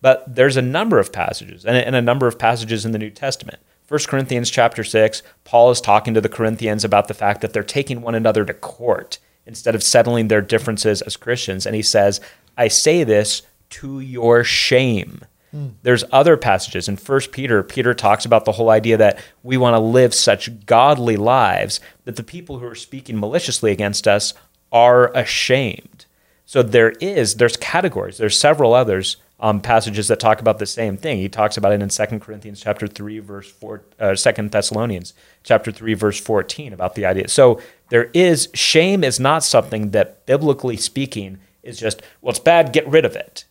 But 0.00 0.34
there's 0.34 0.56
a 0.56 0.62
number 0.62 0.98
of 0.98 1.12
passages, 1.12 1.64
and, 1.64 1.76
and 1.76 1.96
a 1.96 2.02
number 2.02 2.26
of 2.26 2.38
passages 2.38 2.84
in 2.84 2.92
the 2.92 2.98
New 2.98 3.10
Testament. 3.10 3.60
1 3.92 4.00
Corinthians 4.08 4.48
chapter 4.48 4.82
6, 4.82 5.22
Paul 5.44 5.70
is 5.70 5.78
talking 5.78 6.14
to 6.14 6.20
the 6.22 6.28
Corinthians 6.30 6.82
about 6.82 7.08
the 7.08 7.14
fact 7.14 7.42
that 7.42 7.52
they're 7.52 7.62
taking 7.62 8.00
one 8.00 8.14
another 8.14 8.42
to 8.42 8.54
court 8.54 9.18
instead 9.44 9.74
of 9.74 9.82
settling 9.82 10.28
their 10.28 10.40
differences 10.40 11.02
as 11.02 11.18
Christians. 11.18 11.66
And 11.66 11.76
he 11.76 11.82
says, 11.82 12.18
I 12.56 12.68
say 12.68 13.04
this 13.04 13.42
to 13.68 14.00
your 14.00 14.44
shame. 14.44 15.20
Mm. 15.54 15.72
There's 15.82 16.04
other 16.10 16.38
passages 16.38 16.88
in 16.88 16.96
1 16.96 17.20
Peter. 17.32 17.62
Peter 17.62 17.92
talks 17.92 18.24
about 18.24 18.46
the 18.46 18.52
whole 18.52 18.70
idea 18.70 18.96
that 18.96 19.22
we 19.42 19.58
want 19.58 19.74
to 19.74 19.78
live 19.78 20.14
such 20.14 20.64
godly 20.64 21.18
lives 21.18 21.78
that 22.06 22.16
the 22.16 22.22
people 22.22 22.60
who 22.60 22.66
are 22.66 22.74
speaking 22.74 23.20
maliciously 23.20 23.72
against 23.72 24.08
us 24.08 24.32
are 24.72 25.14
ashamed. 25.14 26.06
So 26.46 26.62
there 26.62 26.92
is, 26.92 27.34
there's 27.34 27.58
categories, 27.58 28.16
there's 28.16 28.40
several 28.40 28.72
others 28.72 29.18
um, 29.42 29.60
passages 29.60 30.06
that 30.06 30.20
talk 30.20 30.40
about 30.40 30.60
the 30.60 30.66
same 30.66 30.96
thing. 30.96 31.18
He 31.18 31.28
talks 31.28 31.56
about 31.56 31.72
it 31.72 31.82
in 31.82 31.88
2 31.88 32.20
Corinthians 32.20 32.60
chapter 32.62 32.86
3 32.86 33.18
verse 33.18 33.50
4 33.50 33.82
uh, 33.98 34.14
2 34.14 34.48
Thessalonians 34.48 35.12
chapter 35.42 35.72
3 35.72 35.94
verse 35.94 36.20
14 36.20 36.72
about 36.72 36.94
the 36.94 37.04
idea. 37.04 37.28
So 37.28 37.60
there 37.88 38.08
is 38.14 38.48
shame 38.54 39.02
is 39.02 39.18
not 39.18 39.42
something 39.42 39.90
that 39.90 40.24
biblically 40.26 40.76
speaking 40.76 41.38
is 41.64 41.78
just 41.78 42.02
well 42.20 42.30
it's 42.30 42.38
bad 42.38 42.72
get 42.72 42.86
rid 42.86 43.04
of 43.04 43.16
it. 43.16 43.44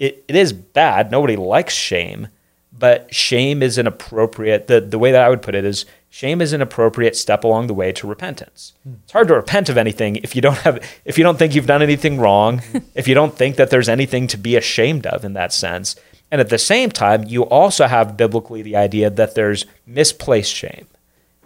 It 0.00 0.24
it 0.26 0.34
is 0.34 0.52
bad. 0.52 1.12
Nobody 1.12 1.36
likes 1.36 1.74
shame, 1.74 2.28
but 2.76 3.14
shame 3.14 3.62
is 3.62 3.78
an 3.78 3.86
appropriate 3.86 4.66
the 4.66 4.80
the 4.80 4.98
way 4.98 5.12
that 5.12 5.22
I 5.22 5.30
would 5.30 5.42
put 5.42 5.54
it 5.54 5.64
is 5.64 5.86
shame 6.16 6.40
is 6.40 6.54
an 6.54 6.62
appropriate 6.62 7.14
step 7.14 7.44
along 7.44 7.66
the 7.66 7.74
way 7.74 7.92
to 7.92 8.06
repentance. 8.06 8.72
It's 9.04 9.12
hard 9.12 9.28
to 9.28 9.34
repent 9.34 9.68
of 9.68 9.76
anything 9.76 10.16
if 10.16 10.34
you 10.34 10.40
don't 10.40 10.56
have 10.58 10.82
if 11.04 11.18
you 11.18 11.24
don't 11.24 11.38
think 11.38 11.54
you've 11.54 11.66
done 11.66 11.82
anything 11.82 12.18
wrong, 12.18 12.62
if 12.94 13.06
you 13.06 13.14
don't 13.14 13.36
think 13.36 13.56
that 13.56 13.68
there's 13.68 13.90
anything 13.90 14.26
to 14.28 14.38
be 14.38 14.56
ashamed 14.56 15.06
of 15.06 15.26
in 15.26 15.34
that 15.34 15.52
sense. 15.52 15.94
And 16.30 16.40
at 16.40 16.48
the 16.48 16.56
same 16.56 16.90
time, 16.90 17.24
you 17.24 17.42
also 17.42 17.86
have 17.86 18.16
biblically 18.16 18.62
the 18.62 18.76
idea 18.76 19.10
that 19.10 19.34
there's 19.34 19.66
misplaced 19.84 20.54
shame. 20.54 20.86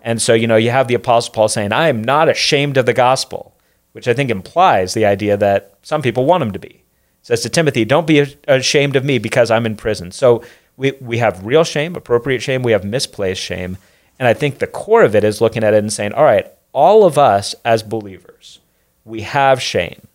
And 0.02 0.22
so, 0.22 0.34
you 0.34 0.46
know, 0.46 0.56
you 0.56 0.70
have 0.70 0.86
the 0.86 0.94
apostle 0.94 1.34
Paul 1.34 1.48
saying, 1.48 1.72
"I 1.72 1.88
am 1.88 2.04
not 2.04 2.28
ashamed 2.28 2.76
of 2.76 2.86
the 2.86 2.92
gospel," 2.92 3.56
which 3.90 4.06
I 4.06 4.14
think 4.14 4.30
implies 4.30 4.94
the 4.94 5.04
idea 5.04 5.36
that 5.36 5.74
some 5.82 6.00
people 6.00 6.26
want 6.26 6.44
him 6.44 6.52
to 6.52 6.60
be. 6.60 6.84
says 7.22 7.42
to 7.42 7.48
Timothy, 7.48 7.84
"Don't 7.84 8.06
be 8.06 8.36
ashamed 8.46 8.94
of 8.94 9.04
me 9.04 9.18
because 9.18 9.50
I'm 9.50 9.66
in 9.66 9.74
prison." 9.74 10.12
So, 10.12 10.44
we 10.76 10.92
we 11.00 11.18
have 11.18 11.44
real 11.44 11.64
shame, 11.64 11.96
appropriate 11.96 12.40
shame, 12.40 12.62
we 12.62 12.72
have 12.72 12.84
misplaced 12.84 13.42
shame. 13.42 13.76
And 14.20 14.28
I 14.28 14.34
think 14.34 14.58
the 14.58 14.66
core 14.66 15.02
of 15.02 15.16
it 15.16 15.24
is 15.24 15.40
looking 15.40 15.64
at 15.64 15.72
it 15.72 15.78
and 15.78 15.90
saying, 15.90 16.12
all 16.12 16.22
right, 16.22 16.46
all 16.72 17.04
of 17.04 17.16
us 17.16 17.54
as 17.64 17.82
believers, 17.82 18.60
we 19.02 19.22
have 19.22 19.62
shame. 19.62 20.06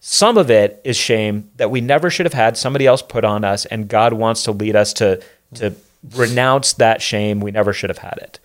Some 0.00 0.36
of 0.36 0.50
it 0.50 0.80
is 0.82 0.96
shame 0.96 1.50
that 1.54 1.70
we 1.70 1.80
never 1.80 2.10
should 2.10 2.26
have 2.26 2.34
had, 2.34 2.56
somebody 2.56 2.84
else 2.84 3.00
put 3.00 3.24
on 3.24 3.44
us, 3.44 3.64
and 3.64 3.88
God 3.88 4.12
wants 4.12 4.42
to 4.42 4.52
lead 4.52 4.74
us 4.74 4.92
to, 4.94 5.22
to 5.54 5.72
renounce 6.14 6.72
that 6.74 7.00
shame. 7.00 7.40
We 7.40 7.52
never 7.52 7.72
should 7.72 7.90
have 7.90 7.98
had 7.98 8.18
it. 8.20 8.40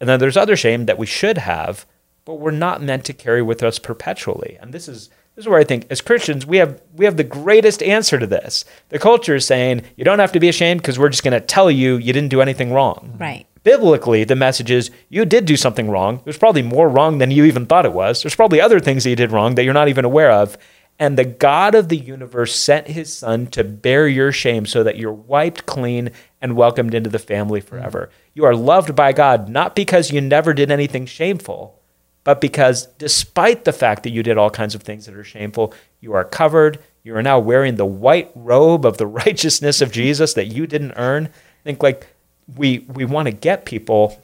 And 0.00 0.08
then 0.08 0.18
there's 0.18 0.36
other 0.36 0.56
shame 0.56 0.86
that 0.86 0.98
we 0.98 1.06
should 1.06 1.38
have, 1.38 1.86
but 2.24 2.34
we're 2.34 2.50
not 2.50 2.82
meant 2.82 3.04
to 3.04 3.12
carry 3.12 3.42
with 3.42 3.62
us 3.62 3.78
perpetually. 3.78 4.58
And 4.60 4.74
this 4.74 4.88
is 4.88 5.08
this 5.34 5.44
is 5.44 5.48
where 5.48 5.60
I 5.60 5.64
think 5.64 5.86
as 5.88 6.00
Christians 6.00 6.44
we 6.44 6.56
have 6.56 6.80
we 6.94 7.04
have 7.04 7.16
the 7.16 7.24
greatest 7.24 7.82
answer 7.82 8.18
to 8.18 8.26
this. 8.26 8.64
The 8.90 8.98
culture 8.98 9.36
is 9.36 9.46
saying 9.46 9.82
you 9.96 10.04
don't 10.04 10.18
have 10.18 10.32
to 10.32 10.40
be 10.40 10.48
ashamed 10.48 10.82
because 10.82 10.98
we're 10.98 11.08
just 11.08 11.24
going 11.24 11.32
to 11.32 11.40
tell 11.40 11.70
you 11.70 11.96
you 11.96 12.12
didn't 12.12 12.30
do 12.30 12.42
anything 12.42 12.72
wrong. 12.72 13.16
Right 13.18 13.46
biblically, 13.68 14.24
the 14.24 14.34
message 14.34 14.70
is 14.70 14.90
you 15.10 15.26
did 15.26 15.44
do 15.44 15.54
something 15.54 15.90
wrong. 15.90 16.22
There's 16.24 16.38
probably 16.38 16.62
more 16.62 16.88
wrong 16.88 17.18
than 17.18 17.30
you 17.30 17.44
even 17.44 17.66
thought 17.66 17.84
it 17.84 17.92
was. 17.92 18.22
There's 18.22 18.34
probably 18.34 18.62
other 18.62 18.80
things 18.80 19.04
that 19.04 19.10
you 19.10 19.16
did 19.16 19.30
wrong 19.30 19.56
that 19.56 19.64
you're 19.64 19.74
not 19.74 19.88
even 19.88 20.06
aware 20.06 20.30
of. 20.30 20.56
And 20.98 21.18
the 21.18 21.26
God 21.26 21.74
of 21.74 21.90
the 21.90 21.98
universe 21.98 22.54
sent 22.56 22.86
his 22.86 23.14
son 23.14 23.46
to 23.48 23.62
bear 23.62 24.08
your 24.08 24.32
shame 24.32 24.64
so 24.64 24.82
that 24.84 24.96
you're 24.96 25.12
wiped 25.12 25.66
clean 25.66 26.12
and 26.40 26.56
welcomed 26.56 26.94
into 26.94 27.10
the 27.10 27.18
family 27.18 27.60
forever. 27.60 28.08
You 28.32 28.46
are 28.46 28.56
loved 28.56 28.96
by 28.96 29.12
God 29.12 29.50
not 29.50 29.76
because 29.76 30.10
you 30.10 30.22
never 30.22 30.54
did 30.54 30.70
anything 30.70 31.04
shameful, 31.04 31.78
but 32.24 32.40
because 32.40 32.86
despite 32.96 33.66
the 33.66 33.74
fact 33.74 34.02
that 34.04 34.12
you 34.12 34.22
did 34.22 34.38
all 34.38 34.48
kinds 34.48 34.74
of 34.74 34.82
things 34.82 35.04
that 35.04 35.14
are 35.14 35.24
shameful, 35.24 35.74
you 36.00 36.14
are 36.14 36.24
covered. 36.24 36.78
You 37.02 37.14
are 37.16 37.22
now 37.22 37.38
wearing 37.38 37.76
the 37.76 37.84
white 37.84 38.30
robe 38.34 38.86
of 38.86 38.96
the 38.96 39.06
righteousness 39.26 39.82
of 39.82 39.92
Jesus 39.92 40.32
that 40.32 40.46
you 40.46 40.66
didn't 40.66 40.94
earn. 40.96 41.28
Think 41.64 41.82
like 41.82 42.06
we 42.56 42.80
we 42.80 43.04
want 43.04 43.26
to 43.26 43.32
get 43.32 43.64
people 43.64 44.22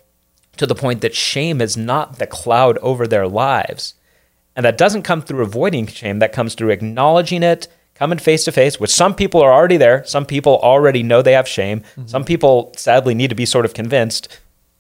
to 0.57 0.67
the 0.67 0.75
point 0.75 1.01
that 1.01 1.15
shame 1.15 1.61
is 1.61 1.77
not 1.77 2.19
the 2.19 2.27
cloud 2.27 2.79
over 2.79 3.07
their 3.07 3.27
lives. 3.27 3.95
And 4.57 4.65
that 4.65 4.79
doesn't 4.79 5.03
come 5.03 5.21
through 5.21 5.43
avoiding 5.43 5.87
shame, 5.89 6.21
that 6.21 6.33
comes 6.33 6.55
through 6.55 6.71
acknowledging 6.71 7.43
it, 7.43 7.67
coming 7.97 8.19
face 8.19 8.45
to 8.45 8.53
face, 8.53 8.79
which 8.79 8.91
some 8.91 9.15
people 9.15 9.43
are 9.43 9.53
already 9.53 9.77
there. 9.77 10.05
Some 10.05 10.25
people 10.25 10.59
already 10.59 11.03
know 11.03 11.23
they 11.23 11.33
have 11.33 11.49
shame. 11.49 11.81
Mm-hmm. 11.81 12.07
Some 12.07 12.25
people 12.25 12.73
sadly 12.77 13.15
need 13.15 13.31
to 13.31 13.35
be 13.35 13.47
sort 13.47 13.65
of 13.65 13.75
convinced 13.75 14.29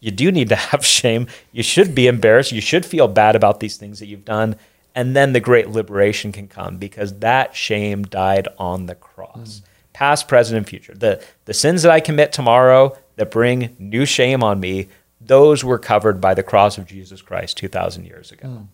you 0.05 0.11
do 0.11 0.31
need 0.31 0.51
to 0.51 0.57
have 0.71 0.85
shame. 0.85 1.27
You 1.51 1.63
should 1.63 1.95
be 1.95 2.07
embarrassed. 2.07 2.53
You 2.53 2.61
should 2.61 2.85
feel 2.85 3.09
bad 3.09 3.35
about 3.35 3.61
these 3.61 3.79
things 3.79 3.99
that 3.99 4.07
you've 4.07 4.25
done. 4.25 4.57
And 4.95 5.17
then 5.17 5.33
the 5.33 5.41
great 5.41 5.71
liberation 5.71 6.31
can 6.31 6.47
come 6.47 6.77
because 6.77 7.19
that 7.19 7.57
shame 7.57 8.05
died 8.05 8.47
on 8.59 8.87
the 8.87 8.95
cross. 8.95 9.61
Mm. 9.61 9.63
Past, 9.95 10.29
present, 10.29 10.59
and 10.59 10.69
future. 10.69 10.95
The, 10.95 11.25
the 11.47 11.55
sins 11.55 11.83
that 11.83 11.91
I 11.91 12.01
commit 12.01 12.33
tomorrow, 12.33 12.97
that 13.17 13.31
bring 13.31 13.77
new 13.79 14.05
shame 14.05 14.43
on 14.43 14.61
me, 14.61 14.89
those 15.21 15.65
were 15.65 15.79
covered 15.79 16.21
by 16.21 16.35
the 16.35 16.43
cross 16.43 16.79
of 16.79 16.87
Jesus 16.87 17.23
Christ 17.23 17.57
2,000 17.57 18.05
years 18.05 18.33
ago. 18.33 18.49
Mm. 18.49 18.67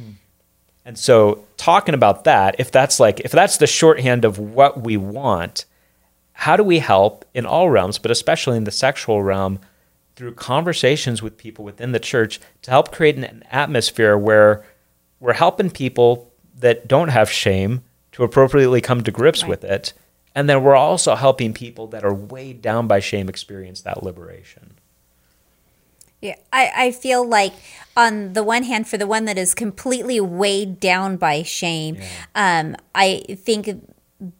Mm. 0.00 0.14
And 0.84 0.98
so, 0.98 1.44
talking 1.56 1.94
about 1.94 2.24
that, 2.24 2.56
if 2.58 2.70
that's 2.70 3.00
like, 3.00 3.20
if 3.20 3.32
that's 3.32 3.56
the 3.56 3.66
shorthand 3.66 4.24
of 4.24 4.38
what 4.38 4.82
we 4.82 4.96
want, 4.96 5.64
how 6.32 6.56
do 6.56 6.62
we 6.62 6.80
help 6.80 7.24
in 7.32 7.46
all 7.46 7.70
realms, 7.70 7.98
but 7.98 8.10
especially 8.10 8.56
in 8.56 8.64
the 8.64 8.70
sexual 8.70 9.22
realm, 9.22 9.60
through 10.16 10.34
conversations 10.34 11.22
with 11.22 11.36
people 11.36 11.64
within 11.64 11.92
the 11.92 12.00
church 12.00 12.40
to 12.62 12.70
help 12.70 12.92
create 12.92 13.16
an 13.16 13.42
atmosphere 13.50 14.16
where 14.16 14.64
we're 15.20 15.32
helping 15.32 15.70
people 15.70 16.30
that 16.58 16.86
don't 16.86 17.08
have 17.08 17.30
shame 17.30 17.82
to 18.12 18.22
appropriately 18.22 18.80
come 18.80 19.02
to 19.02 19.10
grips 19.10 19.42
right. 19.42 19.48
with 19.48 19.64
it 19.64 19.92
and 20.34 20.48
then 20.48 20.62
we're 20.62 20.74
also 20.76 21.14
helping 21.14 21.52
people 21.52 21.86
that 21.88 22.04
are 22.04 22.14
weighed 22.14 22.60
down 22.60 22.86
by 22.86 23.00
shame 23.00 23.28
experience 23.28 23.80
that 23.82 24.02
liberation. 24.02 24.74
Yeah, 26.20 26.36
I, 26.52 26.72
I 26.74 26.90
feel 26.90 27.26
like 27.26 27.52
on 27.96 28.32
the 28.32 28.42
one 28.42 28.62
hand, 28.62 28.88
for 28.88 28.96
the 28.96 29.06
one 29.06 29.26
that 29.26 29.36
is 29.36 29.54
completely 29.54 30.20
weighed 30.20 30.80
down 30.80 31.18
by 31.18 31.42
shame, 31.42 31.96
yeah. 31.96 32.60
um, 32.60 32.76
I 32.94 33.24
think 33.36 33.68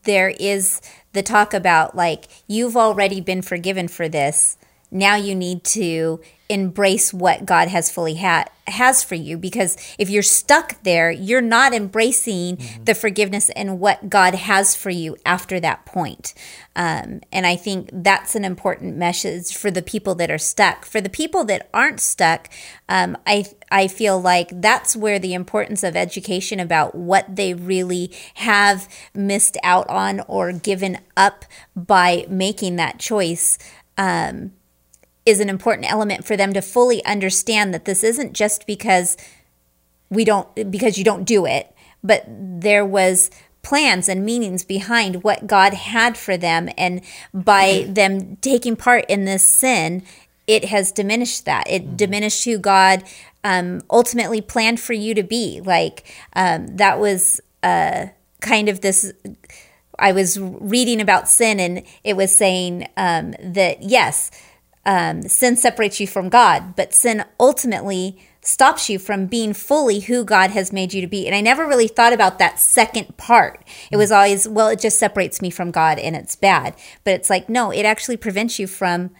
there 0.04 0.30
is 0.30 0.80
the 1.12 1.22
talk 1.22 1.52
about 1.52 1.94
like, 1.94 2.24
you've 2.46 2.76
already 2.76 3.20
been 3.20 3.42
forgiven 3.42 3.88
for 3.88 4.08
this. 4.08 4.56
Now 4.94 5.16
you 5.16 5.34
need 5.34 5.64
to 5.64 6.20
embrace 6.48 7.12
what 7.12 7.44
God 7.44 7.66
has 7.68 7.90
fully 7.90 8.14
had 8.14 8.48
has 8.66 9.02
for 9.02 9.14
you 9.14 9.36
because 9.36 9.76
if 9.98 10.08
you're 10.08 10.22
stuck 10.22 10.82
there 10.84 11.10
you're 11.10 11.40
not 11.40 11.74
embracing 11.74 12.56
mm-hmm. 12.56 12.84
the 12.84 12.94
forgiveness 12.94 13.50
and 13.50 13.80
what 13.80 14.08
God 14.08 14.34
has 14.34 14.74
for 14.76 14.90
you 14.90 15.16
after 15.26 15.58
that 15.60 15.84
point 15.84 16.32
um, 16.76 17.20
and 17.32 17.46
I 17.46 17.56
think 17.56 17.90
that's 17.92 18.34
an 18.34 18.44
important 18.44 18.96
message 18.96 19.56
for 19.56 19.70
the 19.70 19.82
people 19.82 20.14
that 20.16 20.30
are 20.30 20.38
stuck 20.38 20.84
for 20.84 21.00
the 21.00 21.10
people 21.10 21.44
that 21.44 21.68
aren't 21.74 22.00
stuck 22.00 22.48
um, 22.88 23.16
I 23.26 23.46
I 23.70 23.88
feel 23.88 24.20
like 24.20 24.50
that's 24.60 24.94
where 24.94 25.18
the 25.18 25.34
importance 25.34 25.82
of 25.82 25.96
education 25.96 26.60
about 26.60 26.94
what 26.94 27.36
they 27.36 27.52
really 27.54 28.12
have 28.34 28.88
missed 29.14 29.56
out 29.62 29.88
on 29.88 30.20
or 30.28 30.52
given 30.52 30.98
up 31.16 31.44
by 31.74 32.26
making 32.28 32.76
that 32.76 32.98
choice 32.98 33.58
um, 33.96 34.52
is 35.26 35.40
an 35.40 35.48
important 35.48 35.90
element 35.90 36.24
for 36.24 36.36
them 36.36 36.52
to 36.52 36.60
fully 36.60 37.04
understand 37.04 37.72
that 37.72 37.84
this 37.84 38.04
isn't 38.04 38.32
just 38.32 38.66
because 38.66 39.16
we 40.10 40.24
don't 40.24 40.70
because 40.70 40.98
you 40.98 41.04
don't 41.04 41.24
do 41.24 41.46
it, 41.46 41.74
but 42.02 42.24
there 42.28 42.84
was 42.84 43.30
plans 43.62 44.08
and 44.08 44.24
meanings 44.24 44.62
behind 44.62 45.24
what 45.24 45.46
God 45.46 45.72
had 45.72 46.16
for 46.16 46.36
them 46.36 46.68
and 46.76 47.00
by 47.32 47.86
them 47.88 48.36
taking 48.36 48.76
part 48.76 49.06
in 49.08 49.24
this 49.24 49.42
sin, 49.42 50.02
it 50.46 50.66
has 50.66 50.92
diminished 50.92 51.46
that. 51.46 51.64
It 51.68 51.82
mm-hmm. 51.82 51.96
diminished 51.96 52.44
who 52.44 52.58
God 52.58 53.02
um, 53.42 53.80
ultimately 53.90 54.40
planned 54.40 54.80
for 54.80 54.92
you 54.92 55.14
to 55.14 55.22
be. 55.22 55.60
Like 55.60 56.04
um, 56.34 56.76
that 56.76 57.00
was 57.00 57.40
uh, 57.62 58.06
kind 58.40 58.68
of 58.68 58.80
this. 58.80 59.12
I 59.98 60.12
was 60.12 60.38
reading 60.38 61.00
about 61.00 61.28
sin, 61.28 61.60
and 61.60 61.82
it 62.02 62.16
was 62.16 62.36
saying 62.36 62.88
um, 62.96 63.34
that 63.40 63.82
yes, 63.82 64.30
um, 64.86 65.22
sin 65.22 65.56
separates 65.56 66.00
you 66.00 66.06
from 66.06 66.28
God, 66.28 66.76
but 66.76 66.94
sin 66.94 67.24
ultimately 67.38 68.18
stops 68.42 68.90
you 68.90 68.98
from 68.98 69.26
being 69.26 69.54
fully 69.54 70.00
who 70.00 70.24
God 70.24 70.50
has 70.50 70.72
made 70.72 70.92
you 70.92 71.00
to 71.00 71.06
be. 71.06 71.26
And 71.26 71.34
I 71.34 71.40
never 71.40 71.66
really 71.66 71.88
thought 71.88 72.12
about 72.12 72.38
that 72.38 72.58
second 72.58 73.16
part. 73.16 73.64
It 73.90 73.96
was 73.96 74.12
always, 74.12 74.46
well, 74.46 74.68
it 74.68 74.80
just 74.80 74.98
separates 74.98 75.40
me 75.40 75.50
from 75.50 75.70
God 75.70 75.98
and 75.98 76.14
it's 76.14 76.36
bad. 76.36 76.76
But 77.04 77.14
it's 77.14 77.30
like, 77.30 77.48
no, 77.48 77.70
it 77.70 77.84
actually 77.84 78.18
prevents 78.18 78.58
you 78.58 78.66
from 78.66 79.10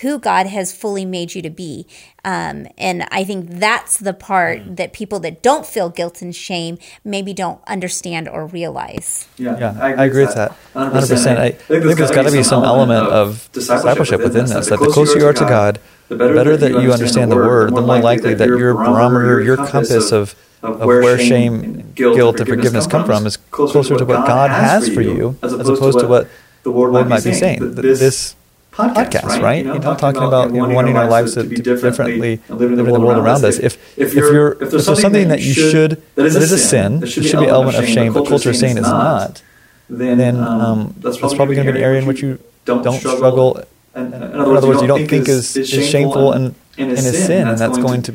who 0.00 0.18
God 0.18 0.46
has 0.46 0.72
fully 0.72 1.04
made 1.04 1.34
you 1.34 1.42
to 1.42 1.50
be. 1.50 1.86
Um, 2.24 2.66
and 2.78 3.06
I 3.10 3.24
think 3.24 3.50
that's 3.50 3.98
the 3.98 4.14
part 4.14 4.60
mm. 4.60 4.76
that 4.76 4.92
people 4.92 5.20
that 5.20 5.42
don't 5.42 5.66
feel 5.66 5.90
guilt 5.90 6.22
and 6.22 6.34
shame 6.34 6.78
maybe 7.04 7.34
don't 7.34 7.60
understand 7.66 8.28
or 8.28 8.46
realize. 8.46 9.28
Yeah, 9.36 9.58
yeah 9.58 9.76
I, 9.78 9.90
agree 9.90 10.02
I 10.02 10.04
agree 10.06 10.26
with 10.26 10.34
that. 10.34 10.56
100%. 10.74 10.90
100%. 10.92 11.36
I, 11.36 11.50
think 11.50 11.98
there's 11.98 12.10
got 12.10 12.22
to 12.22 12.32
be 12.32 12.42
some 12.42 12.64
element 12.64 13.06
of 13.08 13.50
discipleship 13.52 14.20
within 14.20 14.46
this. 14.46 14.68
That 14.68 14.80
the 14.80 14.88
closer 14.88 15.18
you 15.18 15.26
are 15.26 15.32
to 15.32 15.44
God, 15.44 15.80
the 16.08 16.16
better 16.16 16.56
that 16.56 16.82
you 16.82 16.92
understand 16.92 17.30
the 17.30 17.36
Word, 17.36 17.74
the 17.74 17.80
more 17.80 18.00
likely 18.00 18.34
that 18.34 18.48
your 18.48 18.74
barometer, 18.74 19.40
your 19.42 19.56
compass 19.56 20.12
of 20.12 20.34
of 20.62 20.78
where 20.80 21.18
shame, 21.18 21.92
guilt, 21.94 22.38
and 22.38 22.48
forgiveness 22.48 22.86
come 22.86 23.04
from 23.04 23.26
is 23.26 23.36
closer 23.36 23.98
to 23.98 24.04
what 24.04 24.26
God 24.26 24.50
has 24.50 24.88
for 24.88 25.00
you, 25.00 25.36
as 25.42 25.52
opposed 25.52 25.98
to 25.98 26.06
what 26.06 26.28
the 26.62 26.70
Lord 26.70 27.08
might 27.08 27.24
be 27.24 27.32
saying. 27.32 27.74
This 27.74 28.36
podcast, 28.72 29.24
right? 29.24 29.42
right? 29.42 29.58
You 29.58 29.64
know, 29.64 29.74
you 29.74 29.78
know 29.78 29.84
talking, 29.84 29.98
talking, 29.98 30.22
about, 30.22 30.46
about 30.46 30.54
you 30.54 30.66
know, 30.66 30.74
wanting 30.74 30.96
our 30.96 31.08
lives 31.08 31.34
to, 31.34 31.42
to 31.42 31.48
be 31.48 31.56
differently, 31.56 32.40
living 32.48 32.78
in 32.78 32.84
the 32.84 33.00
world 33.00 33.18
around 33.18 33.44
us. 33.44 33.58
If, 33.58 33.98
if, 33.98 34.14
you're, 34.14 34.52
if 34.62 34.70
there's, 34.70 34.86
something 34.86 35.28
that 35.28 35.40
you 35.40 35.52
should, 35.52 36.02
that 36.14 36.26
is 36.26 36.36
a 36.36 36.58
sin, 36.58 37.00
that 37.00 37.08
should 37.08 37.24
be 37.24 37.32
an 37.32 37.44
element 37.44 37.76
of 37.76 37.86
shame, 37.86 38.12
but 38.12 38.26
culture 38.26 38.50
is 38.50 38.58
saying 38.58 38.78
it's 38.78 38.88
not, 38.88 39.42
then 39.88 40.38
um, 40.38 40.94
that's 40.98 41.18
probably 41.18 41.54
going 41.54 41.66
to 41.66 41.72
be 41.72 41.78
an 41.78 41.84
area 41.84 42.00
in 42.00 42.06
which 42.06 42.22
you 42.22 42.38
don't, 42.64 42.82
struggle. 42.98 43.62
And, 43.94 44.14
in, 44.14 44.22
other 44.22 44.66
words, 44.66 44.80
you 44.80 44.88
don't 44.88 45.06
think 45.06 45.28
is, 45.28 45.54
is 45.56 45.68
shameful 45.68 46.32
and, 46.32 46.54
and 46.78 46.92
is 46.92 47.26
sin, 47.26 47.46
and 47.46 47.58
that's 47.58 47.78
going 47.78 48.02
to 48.02 48.14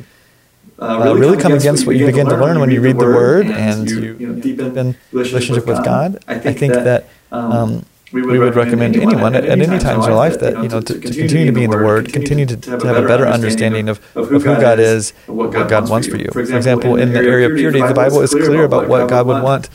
uh, 0.79 1.01
really, 1.03 1.19
really 1.19 1.37
come 1.37 1.53
against 1.53 1.85
what 1.85 1.95
you 1.95 2.05
begin 2.05 2.27
to 2.27 2.37
learn 2.37 2.59
when 2.59 2.71
you 2.71 2.81
read 2.81 2.97
the 2.97 3.05
Word 3.05 3.47
and 3.47 3.89
you, 3.89 4.15
you 4.19 4.27
know, 4.27 4.41
deepen 4.41 4.95
relationship 5.11 5.65
with 5.67 5.83
God. 5.83 6.23
I 6.27 6.39
think 6.39 6.73
that 6.73 7.07
um, 7.31 7.51
um, 7.51 7.85
we 8.11 8.21
would, 8.21 8.31
we 8.31 8.39
would 8.39 8.55
recommend, 8.55 8.95
recommend 8.95 9.13
anyone 9.13 9.35
at, 9.35 9.43
at 9.45 9.59
any 9.59 9.79
time 9.79 9.95
in 9.95 10.01
their 10.01 10.15
life 10.15 10.39
that, 10.39 10.63
you 10.63 10.69
know, 10.69 10.79
to, 10.79 10.93
to 10.93 10.99
continue 10.99 11.45
to 11.47 11.51
be 11.51 11.65
in 11.65 11.71
the 11.71 11.77
Word, 11.77 12.13
continue 12.13 12.45
to, 12.45 12.55
to 12.55 12.87
have 12.87 13.03
a 13.03 13.07
better 13.07 13.27
understanding 13.27 13.89
of, 13.89 13.99
of 14.15 14.29
who 14.29 14.39
God 14.39 14.79
is, 14.79 15.11
what 15.25 15.51
God 15.51 15.89
wants 15.89 16.07
for 16.07 16.17
you. 16.17 16.29
For 16.31 16.39
example, 16.39 16.95
in 16.95 17.11
the 17.11 17.19
area 17.19 17.49
of 17.49 17.57
purity, 17.57 17.81
the 17.81 17.93
Bible 17.93 18.21
is 18.21 18.31
clear 18.31 18.63
about 18.63 18.87
what 18.87 19.09
God 19.09 19.27
would 19.27 19.43
want 19.43 19.69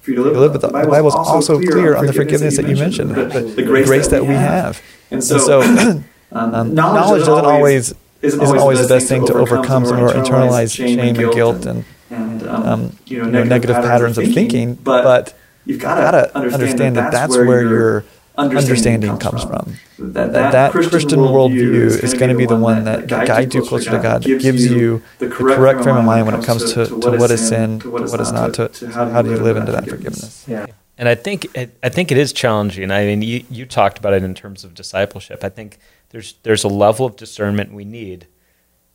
for 0.00 0.10
you 0.10 0.16
to 0.16 0.22
live. 0.22 0.52
But 0.52 0.62
the 0.62 0.68
Bible 0.68 1.08
is 1.08 1.14
also 1.14 1.60
clear 1.60 1.94
on 1.96 2.06
the 2.06 2.12
forgiveness 2.12 2.56
that 2.56 2.68
you 2.68 2.76
mentioned, 2.76 3.10
the 3.10 3.62
grace 3.64 4.08
that 4.08 4.22
we 4.22 4.34
have. 4.34 4.82
And 5.10 5.22
so, 5.22 5.62
um, 6.32 6.74
knowledge 6.74 7.24
doesn't 7.24 7.44
always 7.44 7.94
isn't, 8.20 8.42
isn't 8.42 8.58
always, 8.58 8.82
the 8.82 8.88
best 8.88 9.08
thing 9.08 9.24
to 9.26 9.34
overcome 9.34 9.86
some 9.86 9.98
of 9.98 10.02
our 10.02 10.12
internalized 10.12 10.74
shame 10.74 10.98
and 10.98 11.32
guilt 11.32 11.64
and, 11.66 11.84
and 12.10 12.42
um, 12.48 12.98
you 13.06 13.24
know, 13.24 13.44
negative 13.44 13.76
patterns 13.76 14.18
of 14.18 14.24
thinking. 14.34 14.74
But 14.74 15.37
you've 15.68 15.80
got 15.80 16.10
to 16.10 16.36
understand 16.36 16.96
that 16.96 17.12
that's 17.12 17.36
where 17.36 17.62
your 17.62 18.04
understanding 18.36 19.18
comes 19.18 19.44
from. 19.44 19.74
That, 19.98 20.32
that, 20.32 20.52
that 20.52 20.72
Christian 20.72 21.20
worldview 21.20 22.02
is 22.02 22.14
going 22.14 22.30
to 22.30 22.36
be 22.36 22.46
the 22.46 22.56
one 22.56 22.84
that 22.84 23.06
guides 23.06 23.54
you 23.54 23.62
closer 23.62 23.90
to 23.90 23.98
God, 23.98 24.22
gives 24.22 24.66
you 24.70 25.02
the 25.18 25.28
correct 25.28 25.82
frame 25.82 25.96
of 25.96 26.04
mind 26.04 26.26
when 26.26 26.34
it 26.34 26.44
comes 26.44 26.72
to, 26.72 26.86
to 26.86 27.10
what 27.12 27.30
is 27.30 27.46
sin, 27.46 27.80
to 27.80 27.90
what 27.90 28.20
is 28.20 28.32
not, 28.32 28.54
to 28.54 28.90
how 28.92 29.22
do 29.22 29.30
you 29.30 29.36
live 29.36 29.56
into 29.56 29.72
that 29.72 29.88
forgiveness. 29.88 30.44
Yeah. 30.48 30.66
And 30.96 31.08
I 31.08 31.14
think 31.14 31.46
it, 31.56 31.76
I 31.82 31.90
think 31.90 32.10
it 32.10 32.18
is 32.18 32.32
challenging. 32.32 32.90
I 32.90 33.04
mean, 33.04 33.22
you, 33.22 33.44
you 33.50 33.66
talked 33.66 33.98
about 33.98 34.14
it 34.14 34.24
in 34.24 34.34
terms 34.34 34.64
of 34.64 34.74
discipleship. 34.74 35.44
I 35.44 35.48
think 35.48 35.78
there's 36.10 36.34
there's 36.42 36.64
a 36.64 36.68
level 36.68 37.06
of 37.06 37.14
discernment 37.14 37.72
we 37.72 37.84
need, 37.84 38.26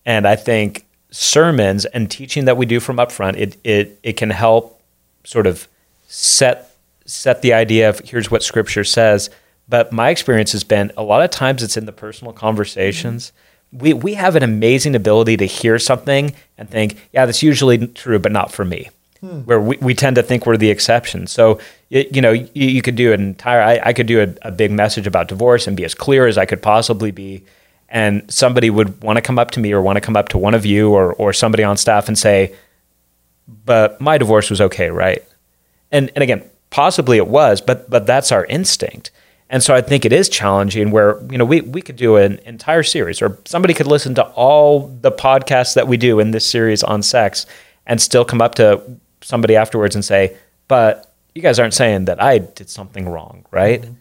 and 0.06 0.28
I 0.28 0.36
think 0.36 0.86
sermons 1.12 1.86
and 1.86 2.12
teaching 2.12 2.44
that 2.44 2.58
we 2.58 2.66
do 2.66 2.82
from 2.82 3.00
up 3.00 3.12
front 3.12 3.38
it 3.38 3.56
it 3.64 4.00
it 4.04 4.14
can 4.14 4.32
help 4.32 4.82
sort 5.24 5.48
of 5.48 5.70
set 6.14 6.70
set 7.06 7.42
the 7.42 7.54
idea 7.54 7.90
of 7.90 8.00
here's 8.00 8.30
what 8.30 8.44
Scripture 8.44 8.84
says. 8.84 9.30
But 9.68 9.92
my 9.92 10.10
experience 10.10 10.52
has 10.52 10.64
been 10.64 10.92
a 10.96 11.04
lot 11.04 11.24
of 11.24 11.32
times 11.32 11.64
it's 11.64 11.76
in 11.76 11.86
the 11.86 11.92
personal 11.92 12.34
conversations. 12.34 13.32
We 13.72 13.94
we 13.94 14.14
have 14.14 14.36
an 14.36 14.44
amazing 14.44 14.96
ability 14.96 15.38
to 15.38 15.46
hear 15.46 15.80
something 15.80 16.34
and 16.58 16.70
think, 16.70 17.10
yeah, 17.12 17.26
that's 17.26 17.42
usually 17.42 17.88
true, 17.88 18.20
but 18.20 18.32
not 18.32 18.52
for 18.52 18.64
me 18.64 18.90
hmm. 19.22 19.40
where 19.40 19.60
we, 19.60 19.78
we 19.78 19.96
tend 19.96 20.18
to 20.18 20.24
think 20.24 20.46
we're 20.46 20.58
the 20.58 20.70
exception. 20.70 21.26
So, 21.26 21.60
it, 21.90 22.16
you 22.16 22.22
know, 22.22 22.32
you, 22.32 22.50
you, 22.54 22.82
could 22.84 22.96
do 22.96 23.12
an 23.14 23.22
entire, 23.22 23.62
I, 23.62 23.80
I 23.84 23.94
could 23.94 24.06
do 24.06 24.22
a, 24.22 24.48
a, 24.48 24.52
big 24.52 24.72
message 24.72 25.08
about 25.08 25.28
divorce 25.28 25.66
and 25.66 25.76
be 25.76 25.86
as 25.86 25.96
clear 25.96 26.28
as 26.28 26.38
I 26.38 26.46
could 26.46 26.62
possibly 26.62 27.12
be. 27.12 27.44
And 27.90 28.32
somebody 28.32 28.70
would 28.70 29.02
want 29.02 29.18
to 29.18 29.22
come 29.22 29.40
up 29.40 29.52
to 29.52 29.60
me 29.60 29.72
or 29.72 29.82
want 29.82 29.98
to 29.98 30.02
come 30.02 30.16
up 30.16 30.30
to 30.30 30.38
one 30.38 30.54
of 30.54 30.66
you 30.66 30.92
or, 30.92 31.14
or 31.14 31.32
somebody 31.34 31.64
on 31.64 31.78
staff 31.78 32.08
and 32.08 32.18
say, 32.18 32.54
but 33.66 34.00
my 34.02 34.18
divorce 34.18 34.50
was 34.50 34.62
okay, 34.62 34.90
right? 34.90 35.24
And, 35.94 36.12
and 36.16 36.24
again, 36.24 36.44
possibly 36.72 37.18
it 37.18 37.28
was, 37.28 37.62
but, 37.62 37.90
but 37.90 38.06
that's 38.06 38.32
our 38.34 38.46
instinct. 38.46 39.12
And 39.50 39.62
so 39.62 39.76
I 39.76 39.82
think 39.82 40.04
it 40.04 40.12
is 40.12 40.28
challenging 40.28 40.90
where, 40.90 41.22
you 41.30 41.38
know, 41.38 41.46
we, 41.46 41.62
we 41.62 41.82
could 41.82 41.96
do 41.96 42.18
an 42.18 42.40
entire 42.40 42.82
series 42.82 43.22
or 43.22 43.38
somebody 43.46 43.76
could 43.76 43.88
listen 43.88 44.16
to 44.16 44.24
all 44.24 44.88
the 44.88 45.12
podcasts 45.12 45.76
that 45.76 45.88
we 45.88 45.96
do 45.96 46.20
in 46.20 46.32
this 46.32 46.46
series 46.46 46.84
on 46.84 47.04
sex 47.04 47.46
and 47.86 48.02
still 48.02 48.26
come 48.26 48.42
up 48.42 48.56
to 48.56 48.82
somebody 49.22 49.56
afterwards 49.56 49.94
and 49.94 50.04
say, 50.04 50.36
but 50.68 51.14
you 51.36 51.42
guys 51.42 51.60
aren't 51.60 51.74
saying 51.74 52.06
that 52.06 52.22
I 52.22 52.40
did 52.40 52.70
something 52.70 53.08
wrong, 53.08 53.46
right? 53.52 53.82
Mm-hmm. 53.82 53.94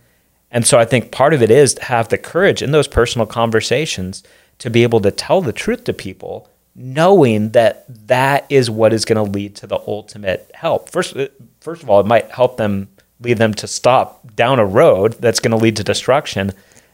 And 0.51 0.67
so 0.67 0.79
I 0.79 0.85
think 0.85 1.13
part 1.13 1.35
of 1.35 1.43
it 1.43 1.51
is 1.51 1.75
to 1.75 1.85
have 1.85 2.09
the 2.09 2.19
courage 2.19 2.63
in 2.63 2.73
those 2.73 2.89
personal 2.89 3.27
conversations 3.27 4.23
to 4.59 4.71
be 4.71 4.83
able 4.83 5.01
to 5.01 5.11
tell 5.11 5.43
the 5.43 5.53
truth 5.53 5.85
to 5.85 5.93
people, 5.93 6.49
knowing 6.75 7.51
that 7.51 7.85
that 8.09 8.47
is 8.49 8.71
what 8.71 8.93
is 8.93 9.05
going 9.05 9.25
to 9.25 9.31
lead 9.31 9.55
to 9.57 9.67
the 9.67 9.79
ultimate 9.87 10.51
help. 10.55 10.91
First, 10.91 11.17
uh, 11.17 11.29
first 11.61 11.83
of 11.83 11.91
all, 11.91 12.01
it 12.01 12.07
might 12.07 12.31
help 12.31 12.57
them 12.57 12.89
lead 13.21 13.39
them 13.39 13.55
to 13.55 13.67
stop 13.67 14.35
down 14.35 14.59
a 14.59 14.67
road 14.67 15.15
that's 15.21 15.41
going 15.41 15.51
to 15.53 15.57
lead 15.57 15.77
to 15.77 15.85
destruction. 15.85 16.53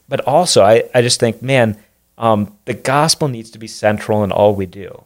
But 0.09 0.21
also, 0.21 0.62
I, 0.62 0.85
I 0.95 1.03
just 1.03 1.21
think, 1.21 1.43
man, 1.43 1.79
um, 2.19 2.57
the 2.64 2.75
gospel 2.75 3.29
needs 3.29 3.51
to 3.53 3.59
be 3.59 3.67
central 3.67 4.25
in 4.25 4.33
all 4.33 4.55
we 4.55 4.67
do. 4.67 5.05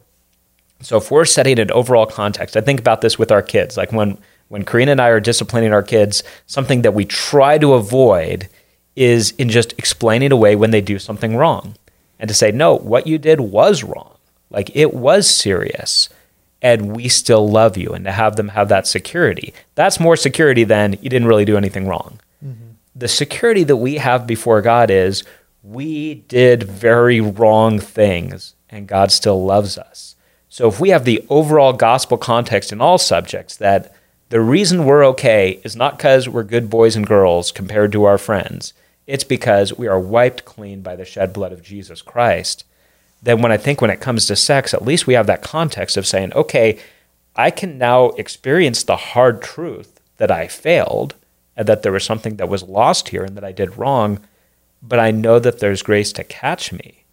So 0.81 0.97
if 0.97 1.11
we're 1.11 1.25
setting 1.25 1.59
an 1.59 1.71
overall 1.71 2.05
context, 2.05 2.57
I 2.57 2.61
think 2.61 2.79
about 2.79 3.01
this 3.01 3.17
with 3.17 3.31
our 3.31 3.41
kids. 3.41 3.77
Like 3.77 3.91
when 3.91 4.17
when 4.49 4.65
Karina 4.65 4.91
and 4.91 5.01
I 5.01 5.07
are 5.07 5.19
disciplining 5.19 5.73
our 5.73 5.81
kids, 5.81 6.21
something 6.45 6.83
that 6.83 6.93
we 6.93 7.05
try 7.05 7.57
to 7.57 7.73
avoid 7.73 8.49
is 8.95 9.31
in 9.31 9.49
just 9.49 9.73
explaining 9.79 10.31
away 10.31 10.55
when 10.55 10.69
they 10.71 10.81
do 10.81 10.99
something 10.99 11.35
wrong. 11.35 11.75
And 12.19 12.27
to 12.27 12.33
say, 12.35 12.51
no, 12.51 12.75
what 12.75 13.07
you 13.07 13.17
did 13.17 13.39
was 13.39 13.83
wrong. 13.83 14.12
Like 14.53 14.71
it 14.75 14.93
was 14.93 15.29
serious. 15.29 16.09
And 16.61 16.95
we 16.95 17.09
still 17.09 17.49
love 17.49 17.75
you. 17.75 17.89
And 17.89 18.05
to 18.05 18.11
have 18.11 18.37
them 18.37 18.49
have 18.49 18.69
that 18.69 18.87
security. 18.87 19.53
That's 19.75 19.99
more 19.99 20.15
security 20.15 20.63
than 20.63 20.93
you 21.01 21.09
didn't 21.09 21.27
really 21.27 21.43
do 21.43 21.57
anything 21.57 21.87
wrong. 21.87 22.21
Mm-hmm. 22.45 22.71
The 22.95 23.09
security 23.09 23.65
that 23.65 23.75
we 23.77 23.95
have 23.95 24.25
before 24.25 24.61
God 24.61 24.89
is 24.89 25.25
we 25.61 26.15
did 26.15 26.63
very 26.63 27.19
wrong 27.19 27.79
things 27.79 28.55
and 28.69 28.87
God 28.87 29.11
still 29.11 29.43
loves 29.43 29.77
us. 29.77 30.15
So 30.49 30.67
if 30.67 30.79
we 30.79 30.89
have 30.89 31.03
the 31.03 31.25
overall 31.29 31.73
gospel 31.73 32.17
context 32.17 32.71
in 32.71 32.79
all 32.79 32.97
subjects 32.97 33.55
that 33.57 33.95
the 34.29 34.41
reason 34.41 34.85
we're 34.85 35.05
okay 35.07 35.61
is 35.63 35.75
not 35.75 35.97
because 35.97 36.29
we're 36.29 36.43
good 36.43 36.69
boys 36.69 36.95
and 36.95 37.07
girls 37.07 37.51
compared 37.51 37.91
to 37.91 38.03
our 38.03 38.17
friends, 38.17 38.73
it's 39.05 39.23
because 39.23 39.77
we 39.77 39.87
are 39.87 39.99
wiped 39.99 40.45
clean 40.45 40.81
by 40.81 40.95
the 40.95 41.05
shed 41.05 41.33
blood 41.33 41.51
of 41.51 41.63
Jesus 41.63 42.01
Christ. 42.01 42.65
Then, 43.23 43.41
when 43.41 43.53
I 43.53 43.57
think 43.57 43.79
when 43.79 43.89
it 43.89 44.01
comes 44.01 44.25
to 44.25 44.35
sex, 44.35 44.73
at 44.73 44.83
least 44.83 45.07
we 45.07 45.13
have 45.13 45.27
that 45.27 45.41
context 45.41 45.95
of 45.95 46.05
saying, 46.05 46.33
okay, 46.33 46.77
I 47.35 47.51
can 47.51 47.77
now 47.77 48.09
experience 48.09 48.83
the 48.83 48.97
hard 48.97 49.41
truth 49.41 50.01
that 50.17 50.29
I 50.29 50.47
failed 50.47 51.15
and 51.55 51.67
that 51.67 51.83
there 51.83 51.91
was 51.91 52.03
something 52.03 52.35
that 52.35 52.49
was 52.49 52.63
lost 52.63 53.09
here 53.09 53.23
and 53.23 53.37
that 53.37 53.43
I 53.43 53.53
did 53.53 53.77
wrong, 53.77 54.19
but 54.81 54.99
I 54.99 55.11
know 55.11 55.39
that 55.39 55.59
there's 55.59 55.81
grace 55.81 56.11
to 56.13 56.23
catch 56.23 56.73
me. 56.73 57.05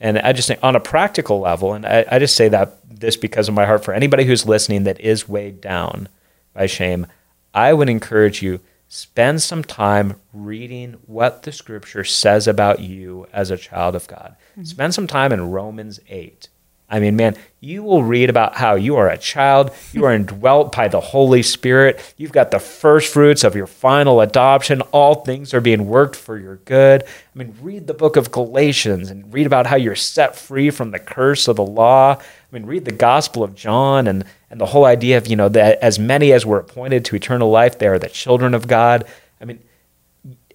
And 0.00 0.18
I 0.18 0.32
just 0.32 0.48
think 0.48 0.60
on 0.62 0.76
a 0.76 0.80
practical 0.80 1.40
level, 1.40 1.72
and 1.72 1.86
I, 1.86 2.04
I 2.10 2.18
just 2.18 2.36
say 2.36 2.48
that 2.50 2.78
this 2.88 3.16
because 3.16 3.48
of 3.48 3.54
my 3.54 3.66
heart 3.66 3.84
for 3.84 3.94
anybody 3.94 4.24
who's 4.24 4.46
listening 4.46 4.84
that 4.84 5.00
is 5.00 5.28
weighed 5.28 5.60
down 5.60 6.08
by 6.52 6.66
shame, 6.66 7.06
I 7.54 7.72
would 7.72 7.88
encourage 7.88 8.42
you 8.42 8.60
spend 8.88 9.42
some 9.42 9.62
time 9.62 10.20
reading 10.32 10.94
what 11.06 11.42
the 11.42 11.52
scripture 11.52 12.04
says 12.04 12.48
about 12.48 12.80
you 12.80 13.26
as 13.32 13.50
a 13.50 13.56
child 13.56 13.94
of 13.94 14.06
God. 14.06 14.36
Mm-hmm. 14.52 14.64
Spend 14.64 14.94
some 14.94 15.06
time 15.06 15.32
in 15.32 15.50
Romans 15.50 16.00
8 16.08 16.48
I 16.90 17.00
mean, 17.00 17.16
man, 17.16 17.36
you 17.60 17.82
will 17.82 18.02
read 18.02 18.30
about 18.30 18.54
how 18.54 18.74
you 18.74 18.96
are 18.96 19.10
a 19.10 19.18
child, 19.18 19.72
you 19.92 20.04
are 20.04 20.12
indwelt 20.14 20.74
by 20.74 20.88
the 20.88 21.00
Holy 21.00 21.42
Spirit, 21.42 22.14
you've 22.16 22.32
got 22.32 22.50
the 22.50 22.58
first 22.58 23.12
fruits 23.12 23.44
of 23.44 23.54
your 23.54 23.66
final 23.66 24.22
adoption, 24.22 24.80
all 24.92 25.16
things 25.16 25.52
are 25.52 25.60
being 25.60 25.86
worked 25.86 26.16
for 26.16 26.38
your 26.38 26.56
good. 26.56 27.02
I 27.02 27.38
mean, 27.38 27.54
read 27.60 27.86
the 27.86 27.94
book 27.94 28.16
of 28.16 28.30
Galatians 28.30 29.10
and 29.10 29.32
read 29.32 29.46
about 29.46 29.66
how 29.66 29.76
you're 29.76 29.94
set 29.94 30.34
free 30.34 30.70
from 30.70 30.90
the 30.90 30.98
curse 30.98 31.46
of 31.46 31.56
the 31.56 31.64
law. 31.64 32.14
I 32.14 32.22
mean, 32.50 32.64
read 32.64 32.86
the 32.86 32.92
Gospel 32.92 33.42
of 33.44 33.54
John 33.54 34.06
and, 34.06 34.24
and 34.50 34.60
the 34.60 34.66
whole 34.66 34.84
idea 34.84 35.18
of, 35.18 35.26
you 35.26 35.36
know, 35.36 35.48
that 35.48 35.78
as 35.80 35.98
many 35.98 36.32
as 36.32 36.46
were 36.46 36.58
appointed 36.58 37.04
to 37.06 37.16
eternal 37.16 37.50
life, 37.50 37.78
they 37.78 37.86
are 37.86 37.98
the 37.98 38.08
children 38.08 38.54
of 38.54 38.66
God. 38.66 39.04
I 39.40 39.44
mean, 39.44 39.60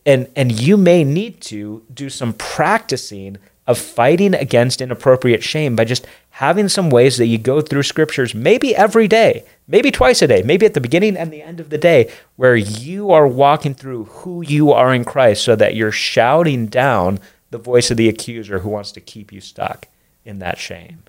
and 0.05 0.27
and 0.35 0.51
you 0.51 0.77
may 0.77 1.03
need 1.03 1.41
to 1.41 1.83
do 1.93 2.09
some 2.09 2.33
practicing 2.33 3.37
of 3.65 3.77
fighting 3.77 4.33
against 4.33 4.81
inappropriate 4.81 5.41
shame 5.41 5.75
by 5.75 5.85
just 5.85 6.05
having 6.31 6.67
some 6.67 6.89
ways 6.89 7.17
that 7.17 7.27
you 7.27 7.37
go 7.37 7.61
through 7.61 7.83
scriptures, 7.83 8.35
maybe 8.35 8.75
every 8.75 9.07
day, 9.07 9.45
maybe 9.67 9.89
twice 9.89 10.21
a 10.21 10.27
day, 10.27 10.41
maybe 10.43 10.65
at 10.65 10.73
the 10.73 10.81
beginning 10.81 11.15
and 11.15 11.31
the 11.31 11.41
end 11.41 11.61
of 11.61 11.69
the 11.69 11.77
day, 11.77 12.11
where 12.35 12.55
you 12.55 13.11
are 13.11 13.27
walking 13.27 13.73
through 13.73 14.03
who 14.05 14.41
you 14.41 14.71
are 14.73 14.93
in 14.93 15.05
Christ 15.05 15.43
so 15.43 15.55
that 15.55 15.75
you're 15.75 15.93
shouting 15.93 16.65
down 16.65 17.19
the 17.51 17.57
voice 17.57 17.89
of 17.89 17.97
the 17.97 18.09
accuser 18.09 18.59
who 18.59 18.69
wants 18.69 18.91
to 18.91 18.99
keep 18.99 19.31
you 19.31 19.39
stuck 19.39 19.87
in 20.25 20.39
that 20.39 20.57
shame. 20.57 21.03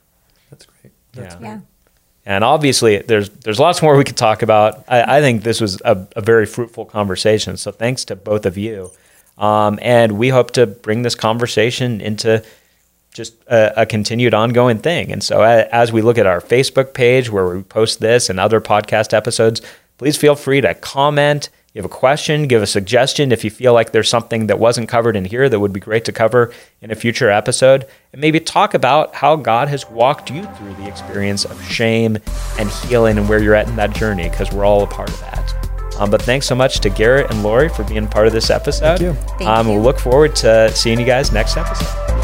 That's 0.50 0.66
great. 0.66 0.92
That's 1.12 1.34
yeah. 1.34 1.38
Great. 1.40 1.48
yeah. 1.48 1.60
And 2.26 2.42
obviously, 2.42 2.98
there's 2.98 3.28
there's 3.28 3.60
lots 3.60 3.82
more 3.82 3.96
we 3.96 4.04
could 4.04 4.16
talk 4.16 4.42
about. 4.42 4.84
I, 4.88 5.18
I 5.18 5.20
think 5.20 5.42
this 5.42 5.60
was 5.60 5.80
a, 5.84 6.06
a, 6.16 6.22
very 6.22 6.46
fruitful 6.46 6.86
conversation. 6.86 7.58
So 7.58 7.70
thanks 7.70 8.04
to 8.06 8.16
both 8.16 8.46
of 8.46 8.56
you, 8.56 8.90
um, 9.36 9.78
and 9.82 10.12
we 10.12 10.30
hope 10.30 10.52
to 10.52 10.66
bring 10.66 11.02
this 11.02 11.14
conversation 11.14 12.00
into 12.00 12.42
just 13.12 13.34
a, 13.46 13.82
a, 13.82 13.86
continued 13.86 14.32
ongoing 14.32 14.78
thing. 14.78 15.12
And 15.12 15.22
so, 15.22 15.42
as 15.42 15.92
we 15.92 16.00
look 16.00 16.16
at 16.16 16.26
our 16.26 16.40
Facebook 16.40 16.94
page 16.94 17.30
where 17.30 17.46
we 17.46 17.62
post 17.62 18.00
this 18.00 18.30
and 18.30 18.40
other 18.40 18.60
podcast 18.60 19.12
episodes, 19.12 19.60
please 19.98 20.16
feel 20.16 20.34
free 20.34 20.62
to 20.62 20.74
comment. 20.74 21.50
You 21.74 21.82
have 21.82 21.90
a 21.90 21.92
question, 21.92 22.46
give 22.46 22.62
a 22.62 22.68
suggestion 22.68 23.32
if 23.32 23.42
you 23.42 23.50
feel 23.50 23.72
like 23.72 23.90
there's 23.90 24.08
something 24.08 24.46
that 24.46 24.60
wasn't 24.60 24.88
covered 24.88 25.16
in 25.16 25.24
here 25.24 25.48
that 25.48 25.58
would 25.58 25.72
be 25.72 25.80
great 25.80 26.04
to 26.04 26.12
cover 26.12 26.52
in 26.80 26.92
a 26.92 26.94
future 26.94 27.30
episode, 27.30 27.88
and 28.12 28.20
maybe 28.20 28.38
talk 28.38 28.74
about 28.74 29.12
how 29.12 29.34
God 29.34 29.66
has 29.66 29.90
walked 29.90 30.30
you 30.30 30.44
through 30.44 30.74
the 30.74 30.86
experience 30.86 31.44
of 31.44 31.60
shame 31.64 32.16
and 32.60 32.70
healing 32.70 33.18
and 33.18 33.28
where 33.28 33.42
you're 33.42 33.56
at 33.56 33.66
in 33.66 33.74
that 33.74 33.92
journey, 33.92 34.28
because 34.30 34.52
we're 34.52 34.64
all 34.64 34.84
a 34.84 34.86
part 34.86 35.10
of 35.10 35.18
that. 35.18 35.96
Um, 35.98 36.12
but 36.12 36.22
thanks 36.22 36.46
so 36.46 36.54
much 36.54 36.78
to 36.78 36.90
Garrett 36.90 37.28
and 37.32 37.42
Laurie 37.42 37.68
for 37.68 37.82
being 37.82 38.06
part 38.06 38.28
of 38.28 38.32
this 38.32 38.50
episode. 38.50 38.98
Thank 38.98 39.00
you. 39.00 39.14
Thank 39.38 39.42
um, 39.42 39.66
you. 39.66 39.72
We'll 39.72 39.82
look 39.82 39.98
forward 39.98 40.36
to 40.36 40.70
seeing 40.76 41.00
you 41.00 41.06
guys 41.06 41.32
next 41.32 41.56
episode. 41.56 42.23